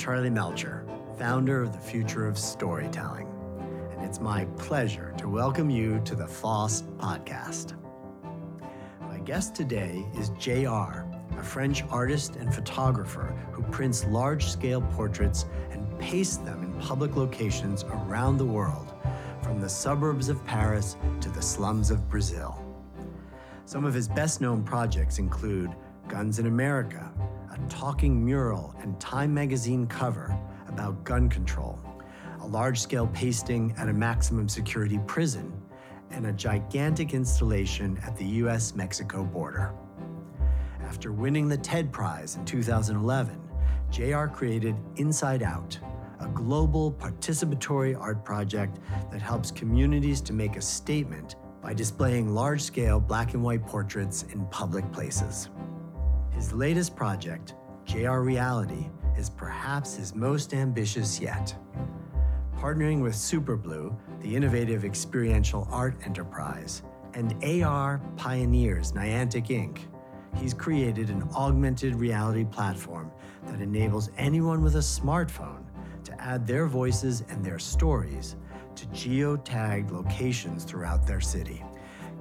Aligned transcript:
Charlie 0.00 0.30
Melcher, 0.30 0.86
founder 1.18 1.60
of 1.60 1.74
the 1.74 1.78
Future 1.78 2.26
of 2.26 2.38
Storytelling, 2.38 3.28
and 3.92 4.02
it's 4.02 4.18
my 4.18 4.46
pleasure 4.56 5.12
to 5.18 5.28
welcome 5.28 5.68
you 5.68 6.00
to 6.06 6.14
the 6.14 6.24
FoST 6.24 6.84
podcast. 6.96 7.74
My 9.02 9.18
guest 9.18 9.54
today 9.54 10.06
is 10.16 10.30
JR, 10.38 11.04
a 11.36 11.42
French 11.42 11.84
artist 11.90 12.36
and 12.36 12.54
photographer 12.54 13.36
who 13.52 13.62
prints 13.64 14.06
large 14.06 14.46
scale 14.46 14.80
portraits 14.80 15.44
and 15.70 15.86
pastes 15.98 16.38
them 16.38 16.62
in 16.62 16.72
public 16.80 17.14
locations 17.14 17.84
around 17.84 18.38
the 18.38 18.46
world, 18.46 18.94
from 19.42 19.60
the 19.60 19.68
suburbs 19.68 20.30
of 20.30 20.42
Paris 20.46 20.96
to 21.20 21.28
the 21.28 21.42
slums 21.42 21.90
of 21.90 22.08
Brazil. 22.08 22.64
Some 23.66 23.84
of 23.84 23.92
his 23.92 24.08
best 24.08 24.40
known 24.40 24.64
projects 24.64 25.18
include 25.18 25.76
Guns 26.08 26.38
in 26.38 26.46
America, 26.46 27.12
talking 27.68 28.24
mural 28.24 28.74
and 28.80 28.98
Time 29.00 29.34
magazine 29.34 29.86
cover 29.86 30.36
about 30.68 31.04
gun 31.04 31.28
control, 31.28 31.78
a 32.40 32.46
large 32.46 32.80
scale 32.80 33.08
pasting 33.08 33.74
at 33.76 33.88
a 33.88 33.92
maximum 33.92 34.48
security 34.48 34.98
prison, 35.06 35.52
and 36.10 36.26
a 36.26 36.32
gigantic 36.32 37.14
installation 37.14 37.98
at 38.04 38.16
the 38.16 38.24
US 38.24 38.74
Mexico 38.74 39.24
border. 39.24 39.72
After 40.82 41.12
winning 41.12 41.48
the 41.48 41.56
TED 41.56 41.92
Prize 41.92 42.36
in 42.36 42.44
2011, 42.44 43.40
JR 43.90 44.26
created 44.26 44.76
Inside 44.96 45.42
Out, 45.42 45.78
a 46.20 46.26
global 46.28 46.92
participatory 46.92 47.98
art 47.98 48.24
project 48.24 48.78
that 49.10 49.22
helps 49.22 49.50
communities 49.50 50.20
to 50.22 50.32
make 50.32 50.56
a 50.56 50.62
statement 50.62 51.36
by 51.62 51.74
displaying 51.74 52.34
large 52.34 52.62
scale 52.62 53.00
black 53.00 53.34
and 53.34 53.42
white 53.42 53.66
portraits 53.66 54.24
in 54.32 54.44
public 54.46 54.90
places. 54.92 55.48
His 56.32 56.52
latest 56.52 56.96
project, 56.96 57.54
JR 57.84 58.18
Reality, 58.20 58.86
is 59.16 59.28
perhaps 59.28 59.96
his 59.96 60.14
most 60.14 60.54
ambitious 60.54 61.20
yet. 61.20 61.54
Partnering 62.56 63.02
with 63.02 63.14
Superblue, 63.14 63.94
the 64.20 64.34
innovative 64.36 64.84
experiential 64.84 65.66
art 65.70 65.96
enterprise, 66.04 66.82
and 67.14 67.34
AR 67.44 68.00
Pioneers 68.16 68.92
Niantic 68.92 69.48
Inc., 69.48 69.78
he's 70.36 70.54
created 70.54 71.10
an 71.10 71.28
augmented 71.34 71.94
reality 71.94 72.44
platform 72.44 73.10
that 73.46 73.60
enables 73.60 74.10
anyone 74.16 74.62
with 74.62 74.76
a 74.76 74.78
smartphone 74.78 75.64
to 76.04 76.20
add 76.22 76.46
their 76.46 76.66
voices 76.66 77.24
and 77.28 77.44
their 77.44 77.58
stories 77.58 78.36
to 78.76 78.86
geotagged 78.86 79.90
locations 79.90 80.64
throughout 80.64 81.06
their 81.06 81.20
city. 81.20 81.62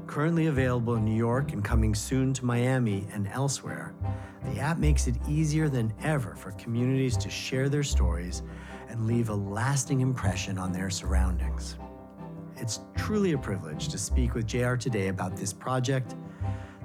Currently 0.10 0.48
available 0.48 0.96
in 0.96 1.06
New 1.06 1.16
York 1.16 1.54
and 1.54 1.64
coming 1.64 1.94
soon 1.94 2.34
to 2.34 2.44
Miami 2.44 3.06
and 3.14 3.28
elsewhere, 3.28 3.94
the 4.44 4.60
app 4.60 4.80
makes 4.80 5.06
it 5.06 5.14
easier 5.28 5.70
than 5.70 5.94
ever 6.02 6.34
for 6.34 6.50
communities 6.54 7.16
to 7.18 7.30
share 7.30 7.70
their 7.70 7.84
stories 7.84 8.42
and 8.88 9.06
leave 9.06 9.30
a 9.30 9.36
lasting 9.36 10.00
impression 10.00 10.58
on 10.58 10.74
their 10.74 10.90
surroundings. 10.90 11.78
It's 12.58 12.80
truly 12.98 13.34
a 13.34 13.38
privilege 13.38 13.88
to 13.90 14.00
speak 14.00 14.34
with 14.34 14.48
JR 14.48 14.74
today 14.74 15.10
about 15.10 15.38
this 15.38 15.54
project, 15.54 16.16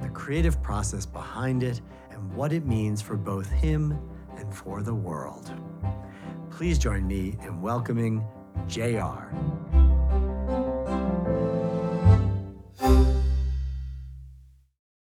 the 0.02 0.10
creative 0.10 0.62
process 0.62 1.06
behind 1.06 1.62
it, 1.62 1.80
and 2.10 2.30
what 2.34 2.52
it 2.52 2.66
means 2.66 3.00
for 3.00 3.16
both 3.16 3.50
him 3.50 3.98
and 4.36 4.54
for 4.54 4.82
the 4.82 4.94
world. 4.94 5.50
Please 6.50 6.78
join 6.78 7.06
me 7.06 7.38
in 7.42 7.62
welcoming 7.62 8.22
JR. 8.68 9.93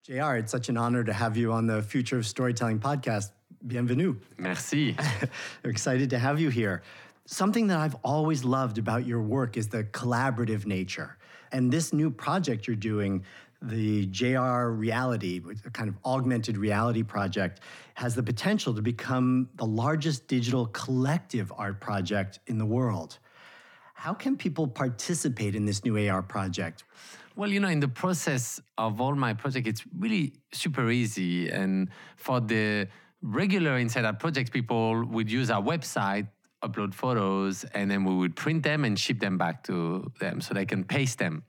JR, 0.04 0.34
it's 0.34 0.52
such 0.52 0.68
an 0.68 0.76
honor 0.76 1.02
to 1.02 1.14
have 1.14 1.34
you 1.34 1.50
on 1.50 1.66
the 1.66 1.80
Future 1.80 2.18
of 2.18 2.26
Storytelling 2.26 2.78
podcast. 2.78 3.30
Bienvenue. 3.66 4.14
Merci. 4.36 4.94
Excited 5.64 6.10
to 6.10 6.18
have 6.18 6.38
you 6.38 6.50
here. 6.50 6.82
Something 7.24 7.68
that 7.68 7.78
I've 7.78 7.94
always 8.04 8.44
loved 8.44 8.76
about 8.76 9.06
your 9.06 9.22
work 9.22 9.56
is 9.56 9.68
the 9.68 9.82
collaborative 9.82 10.66
nature. 10.66 11.16
And 11.52 11.72
this 11.72 11.94
new 11.94 12.10
project 12.10 12.66
you're 12.66 12.76
doing, 12.76 13.24
the 13.62 14.04
JR 14.04 14.66
Reality, 14.68 15.40
a 15.64 15.70
kind 15.70 15.88
of 15.88 15.96
augmented 16.04 16.58
reality 16.58 17.02
project, 17.02 17.60
has 17.94 18.14
the 18.14 18.22
potential 18.22 18.74
to 18.74 18.82
become 18.82 19.48
the 19.54 19.64
largest 19.64 20.28
digital 20.28 20.66
collective 20.66 21.50
art 21.56 21.80
project 21.80 22.40
in 22.46 22.58
the 22.58 22.66
world. 22.66 23.16
How 23.94 24.12
can 24.12 24.36
people 24.36 24.68
participate 24.68 25.54
in 25.54 25.64
this 25.64 25.82
new 25.82 25.96
AR 26.10 26.20
project? 26.20 26.84
Well, 27.36 27.50
you 27.50 27.58
know, 27.58 27.68
in 27.68 27.80
the 27.80 27.88
process 27.88 28.60
of 28.78 29.00
all 29.00 29.16
my 29.16 29.34
project, 29.34 29.66
it's 29.66 29.82
really 29.98 30.34
super 30.52 30.88
easy. 30.90 31.48
And 31.48 31.88
for 32.16 32.40
the 32.40 32.86
regular 33.22 33.76
Inside 33.78 34.04
Out 34.04 34.20
projects, 34.20 34.50
people 34.50 35.04
would 35.06 35.28
use 35.28 35.50
our 35.50 35.60
website, 35.60 36.28
upload 36.62 36.94
photos, 36.94 37.64
and 37.74 37.90
then 37.90 38.04
we 38.04 38.14
would 38.14 38.36
print 38.36 38.62
them 38.62 38.84
and 38.84 38.96
ship 38.96 39.18
them 39.18 39.36
back 39.36 39.64
to 39.64 40.12
them 40.20 40.40
so 40.40 40.54
they 40.54 40.64
can 40.64 40.84
paste 40.84 41.18
them. 41.18 41.42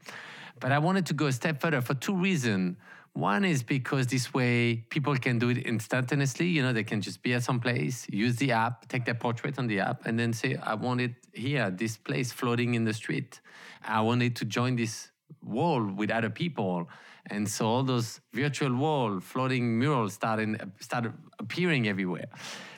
But 0.60 0.72
I 0.72 0.80
wanted 0.80 1.06
to 1.08 1.14
go 1.14 1.28
a 1.28 1.32
step 1.32 1.62
further 1.62 1.82
for 1.82 1.94
two 1.94 2.16
reasons. 2.16 2.78
One 3.14 3.46
is 3.46 3.62
because 3.62 4.08
this 4.08 4.34
way 4.34 4.78
people 4.90 5.16
can 5.18 5.38
do 5.38 5.50
it 5.50 5.60
instantaneously. 5.60 6.48
You 6.48 6.64
know, 6.64 6.74
they 6.74 6.84
can 6.84 7.00
just 7.00 7.22
be 7.22 7.34
at 7.36 7.44
some 7.44 7.60
place, 7.60 8.08
use 8.10 8.38
the 8.38 8.54
app, 8.54 8.88
take 8.88 9.06
their 9.06 9.14
portrait 9.14 9.60
on 9.60 9.68
the 9.68 9.82
app, 9.82 10.08
and 10.08 10.20
then 10.20 10.34
say, 10.34 10.58
I 10.62 10.74
want 10.74 11.00
it 11.00 11.14
here, 11.32 11.70
this 11.70 11.96
place 11.96 12.32
floating 12.32 12.74
in 12.74 12.86
the 12.86 12.94
street. 12.94 13.40
I 13.84 14.02
wanted 14.02 14.36
to 14.38 14.46
join 14.46 14.76
this 14.76 15.12
wall 15.46 15.84
with 15.86 16.12
other 16.12 16.30
people. 16.30 16.90
And 17.28 17.48
so 17.50 17.66
all 17.66 17.84
those 17.84 18.22
virtual 18.34 18.76
wall 18.76 19.20
floating 19.20 19.80
murals 19.80 20.14
started, 20.14 20.72
started 20.80 21.14
appearing 21.40 21.88
everywhere. 21.88 22.28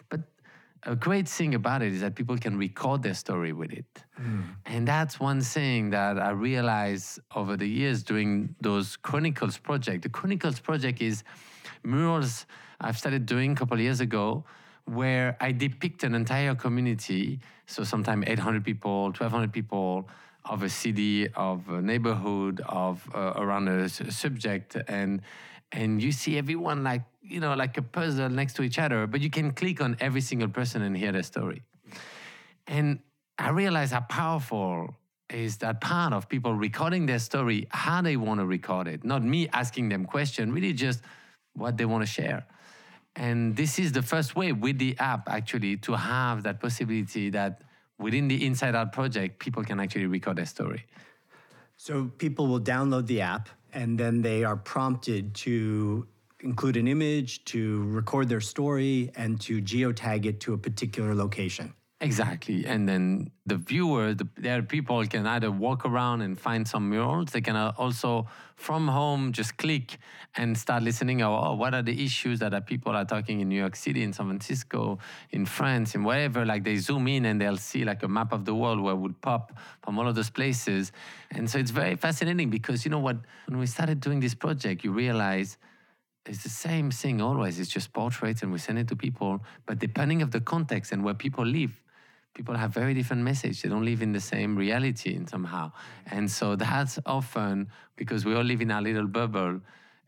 But 0.10 0.22
a 0.84 0.96
great 0.96 1.28
thing 1.28 1.56
about 1.56 1.82
it 1.82 1.94
is 1.94 2.02
that 2.02 2.16
people 2.16 2.38
can 2.38 2.58
record 2.58 3.04
their 3.04 3.14
story 3.14 3.54
with 3.54 3.74
it. 3.74 4.04
Mm. 4.22 4.44
And 4.66 4.88
that's 4.88 5.20
one 5.20 5.42
thing 5.42 5.90
that 5.92 6.20
I 6.20 6.30
realized 6.30 7.20
over 7.36 7.58
the 7.58 7.68
years 7.68 8.04
doing 8.04 8.56
those 8.62 8.96
Chronicles 8.96 9.58
project. 9.58 10.04
The 10.04 10.10
Chronicles 10.10 10.60
project 10.60 11.02
is 11.02 11.24
murals 11.84 12.46
I've 12.80 12.98
started 12.98 13.26
doing 13.26 13.54
a 13.54 13.56
couple 13.56 13.80
years 13.80 14.02
ago 14.02 14.46
where 14.86 15.36
I 15.42 15.52
depict 15.52 16.04
an 16.04 16.16
entire 16.16 16.56
community, 16.56 17.40
so 17.66 17.84
sometimes 17.84 18.26
800 18.28 18.64
people, 18.64 19.06
1200 19.06 19.52
people, 19.52 20.08
of 20.50 20.64
a 20.64 20.70
city, 20.70 21.28
of 21.34 21.70
a 21.70 21.82
neighborhood, 21.82 22.62
of 22.68 23.08
uh, 23.14 23.34
around 23.36 23.68
a 23.68 23.90
subject, 23.90 24.78
and 24.88 25.22
and 25.72 26.02
you 26.02 26.12
see 26.12 26.38
everyone 26.38 26.84
like 26.84 27.04
you 27.22 27.40
know 27.40 27.54
like 27.54 27.78
a 27.78 27.82
puzzle 27.82 28.30
next 28.30 28.56
to 28.56 28.64
each 28.64 28.80
other, 28.80 29.08
but 29.08 29.22
you 29.22 29.30
can 29.30 29.52
click 29.52 29.82
on 29.82 29.98
every 30.00 30.22
single 30.22 30.48
person 30.48 30.82
and 30.82 30.96
hear 30.98 31.12
their 31.12 31.24
story. 31.24 31.62
And 32.68 33.00
I 33.38 33.50
realize 33.50 33.92
how 33.92 34.02
powerful 34.02 34.96
is 35.30 35.58
that 35.58 35.82
part 35.82 36.14
of 36.14 36.30
people 36.30 36.54
recording 36.54 37.06
their 37.06 37.20
story, 37.20 37.68
how 37.70 38.02
they 38.02 38.16
want 38.18 38.40
to 38.40 38.46
record 38.46 38.88
it, 38.88 39.04
not 39.04 39.24
me 39.24 39.48
asking 39.50 39.90
them 39.90 40.06
question, 40.06 40.54
really 40.54 40.74
just 40.74 41.02
what 41.54 41.78
they 41.78 41.86
want 41.86 42.06
to 42.06 42.12
share. 42.12 42.46
And 43.16 43.56
this 43.56 43.80
is 43.80 43.92
the 43.92 44.02
first 44.02 44.36
way 44.36 44.52
with 44.52 44.78
the 44.78 44.96
app 45.00 45.28
actually 45.28 45.78
to 45.78 45.94
have 45.96 46.44
that 46.44 46.60
possibility 46.60 47.30
that 47.32 47.62
within 48.00 48.28
the 48.28 48.46
Inside 48.46 48.76
Out 48.76 48.92
project, 48.92 49.40
people 49.40 49.64
can 49.64 49.80
actually 49.80 50.06
record 50.06 50.38
their 50.38 50.46
story. 50.46 50.86
So 51.78 52.12
people 52.18 52.48
will 52.48 52.62
download 52.62 53.08
the 53.08 53.22
app 53.22 53.50
and 53.74 54.00
then 54.00 54.22
they 54.22 54.44
are 54.44 54.56
prompted 54.56 55.36
to 55.36 56.08
include 56.42 56.78
an 56.78 56.88
image, 56.88 57.44
to 57.46 57.84
record 57.90 58.30
their 58.30 58.42
story, 58.42 59.12
and 59.16 59.40
to 59.42 59.62
geotag 59.62 60.26
it 60.26 60.40
to 60.42 60.54
a 60.54 60.58
particular 60.58 61.16
location. 61.16 61.74
Exactly. 62.00 62.64
And 62.68 62.88
then 62.88 63.32
the 63.48 63.56
viewer, 63.56 64.14
the, 64.14 64.28
their 64.38 64.62
people 64.62 65.04
can 65.08 65.26
either 65.26 65.50
walk 65.50 65.84
around 65.84 66.22
and 66.22 66.40
find 66.40 66.68
some 66.68 66.88
murals. 66.92 67.32
They 67.32 67.42
can 67.42 67.56
uh, 67.56 67.74
also, 67.76 68.28
from 68.56 68.88
home, 68.88 69.32
just 69.32 69.58
click 69.58 69.98
and 70.36 70.56
start 70.56 70.84
listening. 70.84 71.24
Oh, 71.24 71.36
oh, 71.36 71.56
what 71.56 71.74
are 71.74 71.82
the 71.82 72.06
issues 72.06 72.38
that 72.38 72.54
are 72.54 72.62
people 72.62 72.92
are 72.96 73.04
talking 73.06 73.40
in 73.40 73.50
New 73.50 73.60
York 73.60 73.76
City, 73.76 74.04
in 74.04 74.14
San 74.14 74.28
Francisco, 74.28 75.00
in 75.32 75.48
France, 75.48 75.96
in 75.96 76.04
wherever? 76.04 76.46
Like 76.46 76.64
they 76.64 76.76
zoom 76.76 77.08
in 77.08 77.26
and 77.26 77.42
they'll 77.42 77.58
see 77.58 77.84
like 77.84 78.04
a 78.04 78.08
map 78.08 78.32
of 78.32 78.46
the 78.46 78.54
world 78.54 78.80
where 78.80 78.94
it 78.94 78.98
would 78.98 79.20
pop 79.22 79.58
from 79.82 79.98
all 79.98 80.08
of 80.08 80.14
those 80.14 80.30
places. 80.30 80.92
And 81.32 81.50
so 81.50 81.58
it's 81.58 81.72
very 81.72 81.96
fascinating 81.96 82.52
because, 82.52 82.86
you 82.86 82.92
know 82.92 83.00
what, 83.00 83.18
when 83.48 83.58
we 83.58 83.66
started 83.66 84.02
doing 84.02 84.20
this 84.20 84.36
project, 84.36 84.84
you 84.84 84.92
realize 84.92 85.58
it's 86.26 86.44
the 86.44 86.50
same 86.50 86.92
thing 86.92 87.22
always. 87.22 87.60
It's 87.60 87.70
just 87.70 87.94
portraits 87.94 88.44
and 88.44 88.52
we 88.52 88.60
send 88.60 88.78
it 88.80 88.88
to 88.90 88.96
people. 88.96 89.44
But 89.66 89.80
depending 89.80 90.22
of 90.22 90.32
the 90.32 90.42
context 90.42 90.92
and 90.92 91.04
where 91.04 91.14
people 91.14 91.46
live, 91.46 91.82
people 92.38 92.56
have 92.56 92.72
very 92.72 92.94
different 92.94 93.24
message. 93.24 93.64
They 93.64 93.70
don't 93.70 93.84
live 93.84 94.04
in 94.04 94.12
the 94.12 94.20
same 94.20 94.56
reality 94.56 95.20
somehow. 95.28 95.72
And 96.12 96.30
so 96.30 96.56
that's 96.56 97.00
often 97.06 97.70
because 97.96 98.26
we 98.26 98.36
all 98.36 98.44
live 98.44 98.62
in 98.62 98.70
our 98.70 98.82
little 98.82 99.08
bubble 99.08 99.60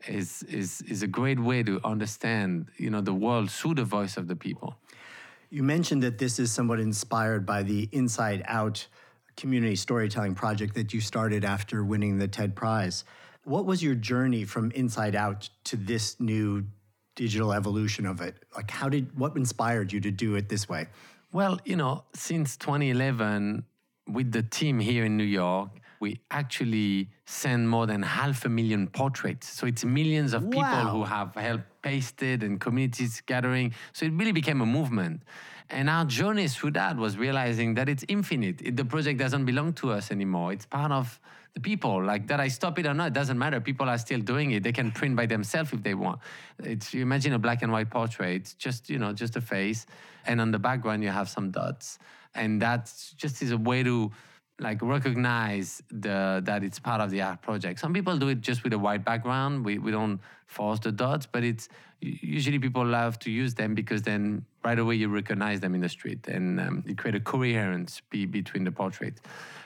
is 0.06 0.42
is 0.44 0.80
is 0.82 1.02
a 1.02 1.06
great 1.18 1.40
way 1.40 1.62
to 1.64 1.80
understand, 1.84 2.68
you 2.78 2.88
know, 2.88 3.02
the 3.02 3.12
world 3.12 3.50
through 3.50 3.74
the 3.74 3.84
voice 3.84 4.16
of 4.16 4.28
the 4.28 4.36
people. 4.36 4.76
You 5.50 5.64
mentioned 5.64 6.02
that 6.04 6.18
this 6.18 6.38
is 6.38 6.52
somewhat 6.52 6.78
inspired 6.78 7.44
by 7.44 7.64
the 7.64 7.88
Inside 7.90 8.42
Out 8.46 8.86
community 9.36 9.76
storytelling 9.76 10.34
project 10.34 10.74
that 10.74 10.94
you 10.94 11.00
started 11.00 11.44
after 11.44 11.84
winning 11.84 12.18
the 12.18 12.28
TED 12.28 12.54
Prize. 12.54 13.04
What 13.44 13.66
was 13.66 13.82
your 13.82 13.96
journey 13.96 14.44
from 14.44 14.70
Inside 14.70 15.16
Out 15.16 15.50
to 15.64 15.76
this 15.76 16.20
new 16.20 16.64
digital 17.16 17.52
evolution 17.52 18.06
of 18.06 18.20
it? 18.20 18.36
Like 18.54 18.70
how 18.70 18.88
did 18.88 19.18
what 19.18 19.36
inspired 19.36 19.92
you 19.92 20.00
to 20.00 20.12
do 20.12 20.36
it 20.36 20.48
this 20.48 20.68
way? 20.68 20.86
Well, 21.32 21.60
you 21.64 21.76
know, 21.76 22.04
since 22.12 22.56
2011, 22.56 23.64
with 24.08 24.32
the 24.32 24.42
team 24.42 24.80
here 24.80 25.04
in 25.04 25.16
New 25.16 25.24
York, 25.24 25.70
we 26.00 26.18
actually 26.30 27.08
send 27.26 27.68
more 27.68 27.86
than 27.86 28.02
half 28.02 28.44
a 28.44 28.48
million 28.48 28.88
portraits. 28.88 29.48
So 29.48 29.66
it's 29.66 29.84
millions 29.84 30.32
of 30.32 30.50
people 30.50 30.86
who 30.88 31.04
have 31.04 31.34
helped 31.34 31.64
pasted 31.82 32.42
and 32.42 32.60
communities 32.60 33.22
gathering. 33.26 33.74
So 33.92 34.06
it 34.06 34.12
really 34.14 34.32
became 34.32 34.60
a 34.60 34.66
movement. 34.66 35.22
And 35.68 35.88
our 35.88 36.04
journey 36.04 36.48
through 36.48 36.72
that 36.72 36.96
was 36.96 37.16
realizing 37.16 37.74
that 37.74 37.88
it's 37.88 38.04
infinite. 38.08 38.60
It, 38.62 38.76
the 38.76 38.84
project 38.84 39.20
doesn't 39.20 39.44
belong 39.44 39.74
to 39.74 39.92
us 39.92 40.10
anymore. 40.10 40.52
It's 40.52 40.66
part 40.66 40.90
of 40.90 41.20
the 41.54 41.60
people. 41.60 42.02
Like 42.02 42.26
that 42.28 42.40
I 42.40 42.48
stop 42.48 42.78
it 42.78 42.86
or 42.86 42.94
not, 42.94 43.08
it 43.08 43.12
doesn't 43.12 43.38
matter. 43.38 43.60
People 43.60 43.88
are 43.88 43.98
still 43.98 44.20
doing 44.20 44.52
it. 44.52 44.62
They 44.62 44.72
can 44.72 44.90
print 44.90 45.16
by 45.16 45.26
themselves 45.26 45.72
if 45.72 45.82
they 45.82 45.94
want. 45.94 46.20
It's 46.62 46.94
you 46.94 47.02
imagine 47.02 47.32
a 47.32 47.38
black 47.38 47.62
and 47.62 47.72
white 47.72 47.90
portrait, 47.90 48.36
it's 48.36 48.54
just, 48.54 48.90
you 48.90 48.98
know, 48.98 49.12
just 49.12 49.36
a 49.36 49.40
face. 49.40 49.86
And 50.26 50.40
on 50.40 50.50
the 50.50 50.58
background 50.58 51.02
you 51.02 51.10
have 51.10 51.28
some 51.28 51.50
dots. 51.50 51.98
And 52.34 52.62
that 52.62 52.92
just 53.16 53.42
is 53.42 53.50
a 53.50 53.58
way 53.58 53.82
to 53.82 54.10
like 54.60 54.82
recognize 54.82 55.82
the 55.90 56.42
that 56.44 56.62
it's 56.62 56.78
part 56.78 57.00
of 57.00 57.10
the 57.10 57.22
art 57.22 57.40
project. 57.42 57.80
Some 57.80 57.92
people 57.92 58.16
do 58.18 58.28
it 58.28 58.40
just 58.40 58.62
with 58.62 58.72
a 58.72 58.78
white 58.78 59.04
background. 59.04 59.64
We 59.64 59.78
we 59.78 59.90
don't 59.90 60.20
force 60.46 60.80
the 60.80 60.92
dots, 60.92 61.26
but 61.26 61.42
it's 61.42 61.68
usually 62.00 62.58
people 62.58 62.84
love 62.84 63.18
to 63.20 63.30
use 63.30 63.54
them 63.54 63.74
because 63.74 64.02
then 64.02 64.44
right 64.64 64.78
away 64.78 64.94
you 64.94 65.08
recognize 65.08 65.60
them 65.60 65.74
in 65.74 65.80
the 65.80 65.88
street 65.88 66.26
and 66.28 66.60
um, 66.60 66.84
you 66.86 66.94
create 66.94 67.14
a 67.14 67.20
coherence 67.20 68.00
be, 68.10 68.26
between 68.26 68.64
the 68.64 68.72
portraits. 68.72 69.20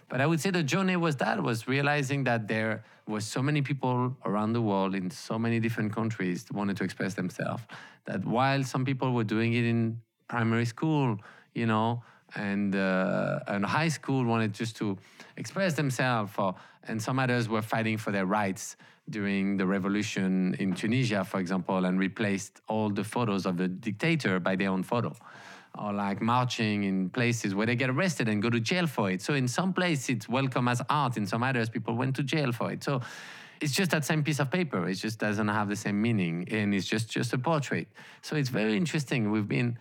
But 0.08 0.20
I 0.20 0.26
would 0.26 0.40
say 0.40 0.50
the 0.50 0.62
journey 0.62 0.96
was 0.96 1.16
that 1.16 1.42
was 1.42 1.66
realizing 1.66 2.24
that 2.24 2.48
there 2.48 2.84
was 3.06 3.24
so 3.24 3.42
many 3.42 3.62
people 3.62 4.16
around 4.24 4.52
the 4.52 4.62
world 4.62 4.94
in 4.94 5.10
so 5.10 5.38
many 5.38 5.60
different 5.60 5.92
countries 5.92 6.46
wanted 6.52 6.76
to 6.78 6.84
express 6.84 7.14
themselves. 7.14 7.62
That 8.06 8.24
while 8.24 8.64
some 8.64 8.84
people 8.84 9.12
were 9.12 9.24
doing 9.24 9.54
it 9.54 9.64
in 9.64 10.00
primary 10.28 10.64
school, 10.64 11.18
you 11.54 11.66
know, 11.66 12.02
and 12.36 12.74
uh, 12.74 13.40
and 13.46 13.64
high 13.64 13.88
school 13.88 14.24
wanted 14.24 14.52
just 14.52 14.76
to 14.76 14.98
express 15.36 15.74
themselves, 15.74 16.32
or, 16.38 16.54
and 16.88 17.00
some 17.00 17.18
others 17.18 17.48
were 17.48 17.62
fighting 17.62 17.96
for 17.98 18.10
their 18.10 18.26
rights 18.26 18.76
during 19.10 19.56
the 19.56 19.66
revolution 19.66 20.54
in 20.58 20.74
Tunisia, 20.74 21.24
for 21.24 21.38
example, 21.38 21.84
and 21.84 21.98
replaced 21.98 22.60
all 22.68 22.88
the 22.88 23.04
photos 23.04 23.46
of 23.46 23.56
the 23.56 23.68
dictator 23.68 24.40
by 24.40 24.56
their 24.56 24.70
own 24.70 24.82
photo. 24.82 25.14
Or 25.76 25.92
like 25.92 26.22
marching 26.22 26.84
in 26.84 27.10
places 27.10 27.54
where 27.54 27.66
they 27.66 27.74
get 27.74 27.90
arrested 27.90 28.28
and 28.28 28.40
go 28.40 28.48
to 28.48 28.60
jail 28.60 28.86
for 28.86 29.10
it. 29.10 29.22
So 29.22 29.34
in 29.34 29.48
some 29.48 29.72
places 29.72 30.08
it's 30.08 30.28
welcome 30.28 30.68
as 30.68 30.80
art, 30.88 31.16
in 31.16 31.26
some 31.26 31.42
others 31.42 31.68
people 31.68 31.96
went 31.96 32.14
to 32.16 32.22
jail 32.22 32.52
for 32.52 32.70
it. 32.70 32.84
So 32.84 33.00
it's 33.60 33.72
just 33.72 33.90
that 33.90 34.04
same 34.04 34.22
piece 34.22 34.38
of 34.38 34.50
paper. 34.50 34.88
It 34.88 34.94
just 34.94 35.18
doesn't 35.18 35.48
have 35.48 35.68
the 35.68 35.76
same 35.76 36.00
meaning, 36.00 36.46
and 36.50 36.74
it's 36.74 36.86
just 36.86 37.10
just 37.10 37.32
a 37.32 37.38
portrait. 37.38 37.88
So 38.22 38.36
it's 38.36 38.50
very 38.50 38.76
interesting. 38.76 39.30
We've 39.30 39.48
been 39.48 39.78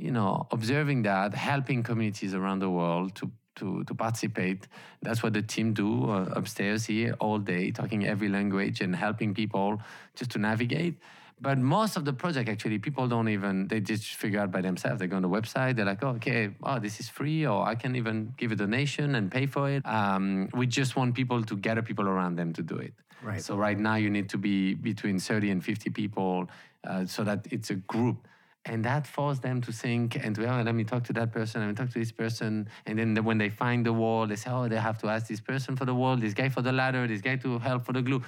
you 0.00 0.10
know, 0.10 0.46
observing 0.50 1.02
that, 1.02 1.34
helping 1.34 1.82
communities 1.82 2.34
around 2.34 2.60
the 2.60 2.70
world 2.70 3.14
to 3.16 3.30
to, 3.56 3.84
to 3.84 3.94
participate. 3.94 4.66
That's 5.02 5.22
what 5.22 5.34
the 5.34 5.42
team 5.42 5.74
do 5.74 6.10
uh, 6.10 6.32
upstairs 6.34 6.86
here 6.86 7.14
all 7.20 7.38
day, 7.38 7.72
talking 7.72 8.06
every 8.06 8.28
language 8.28 8.80
and 8.80 8.96
helping 8.96 9.34
people 9.34 9.82
just 10.14 10.30
to 10.30 10.38
navigate. 10.38 10.98
But 11.42 11.58
most 11.58 11.96
of 11.96 12.04
the 12.04 12.12
project, 12.12 12.48
actually, 12.50 12.78
people 12.78 13.08
don't 13.08 13.28
even, 13.28 13.66
they 13.68 13.80
just 13.80 14.14
figure 14.14 14.40
out 14.40 14.50
by 14.50 14.60
themselves. 14.60 15.00
They 15.00 15.06
go 15.06 15.16
on 15.16 15.22
the 15.22 15.28
website, 15.28 15.76
they're 15.76 15.86
like, 15.86 16.04
oh, 16.04 16.10
okay, 16.10 16.50
oh, 16.62 16.78
this 16.78 17.00
is 17.00 17.08
free, 17.08 17.46
or 17.46 17.66
I 17.66 17.74
can 17.74 17.96
even 17.96 18.34
give 18.36 18.52
a 18.52 18.56
donation 18.56 19.14
and 19.14 19.30
pay 19.30 19.46
for 19.46 19.70
it. 19.70 19.86
Um, 19.86 20.50
we 20.52 20.66
just 20.66 20.96
want 20.96 21.14
people 21.14 21.42
to 21.42 21.56
gather 21.56 21.80
people 21.80 22.06
around 22.06 22.36
them 22.36 22.52
to 22.52 22.62
do 22.62 22.76
it. 22.76 22.92
Right. 23.22 23.42
So 23.42 23.56
right 23.56 23.78
now 23.78 23.94
you 23.94 24.10
need 24.10 24.28
to 24.30 24.38
be 24.38 24.74
between 24.74 25.18
30 25.18 25.50
and 25.50 25.64
50 25.64 25.90
people 25.90 26.48
uh, 26.84 27.06
so 27.06 27.24
that 27.24 27.46
it's 27.50 27.70
a 27.70 27.74
group 27.74 28.26
and 28.66 28.84
that 28.84 29.06
forced 29.06 29.42
them 29.42 29.60
to 29.62 29.72
think 29.72 30.16
and 30.16 30.34
to 30.34 30.44
oh, 30.44 30.62
let 30.62 30.74
me 30.74 30.84
talk 30.84 31.02
to 31.04 31.12
that 31.14 31.32
person 31.32 31.60
let 31.62 31.68
me 31.68 31.74
talk 31.74 31.90
to 31.90 31.98
this 31.98 32.12
person 32.12 32.68
and 32.86 32.98
then 32.98 33.14
the, 33.14 33.22
when 33.22 33.38
they 33.38 33.48
find 33.48 33.86
the 33.86 33.92
wall 33.92 34.26
they 34.26 34.36
say 34.36 34.50
oh 34.50 34.68
they 34.68 34.76
have 34.76 34.98
to 34.98 35.08
ask 35.08 35.26
this 35.28 35.40
person 35.40 35.76
for 35.76 35.86
the 35.86 35.94
wall 35.94 36.16
this 36.16 36.34
guy 36.34 36.48
for 36.48 36.60
the 36.60 36.72
ladder 36.72 37.06
this 37.06 37.22
guy 37.22 37.36
to 37.36 37.58
help 37.58 37.84
for 37.86 37.94
the 37.94 38.02
glue 38.02 38.22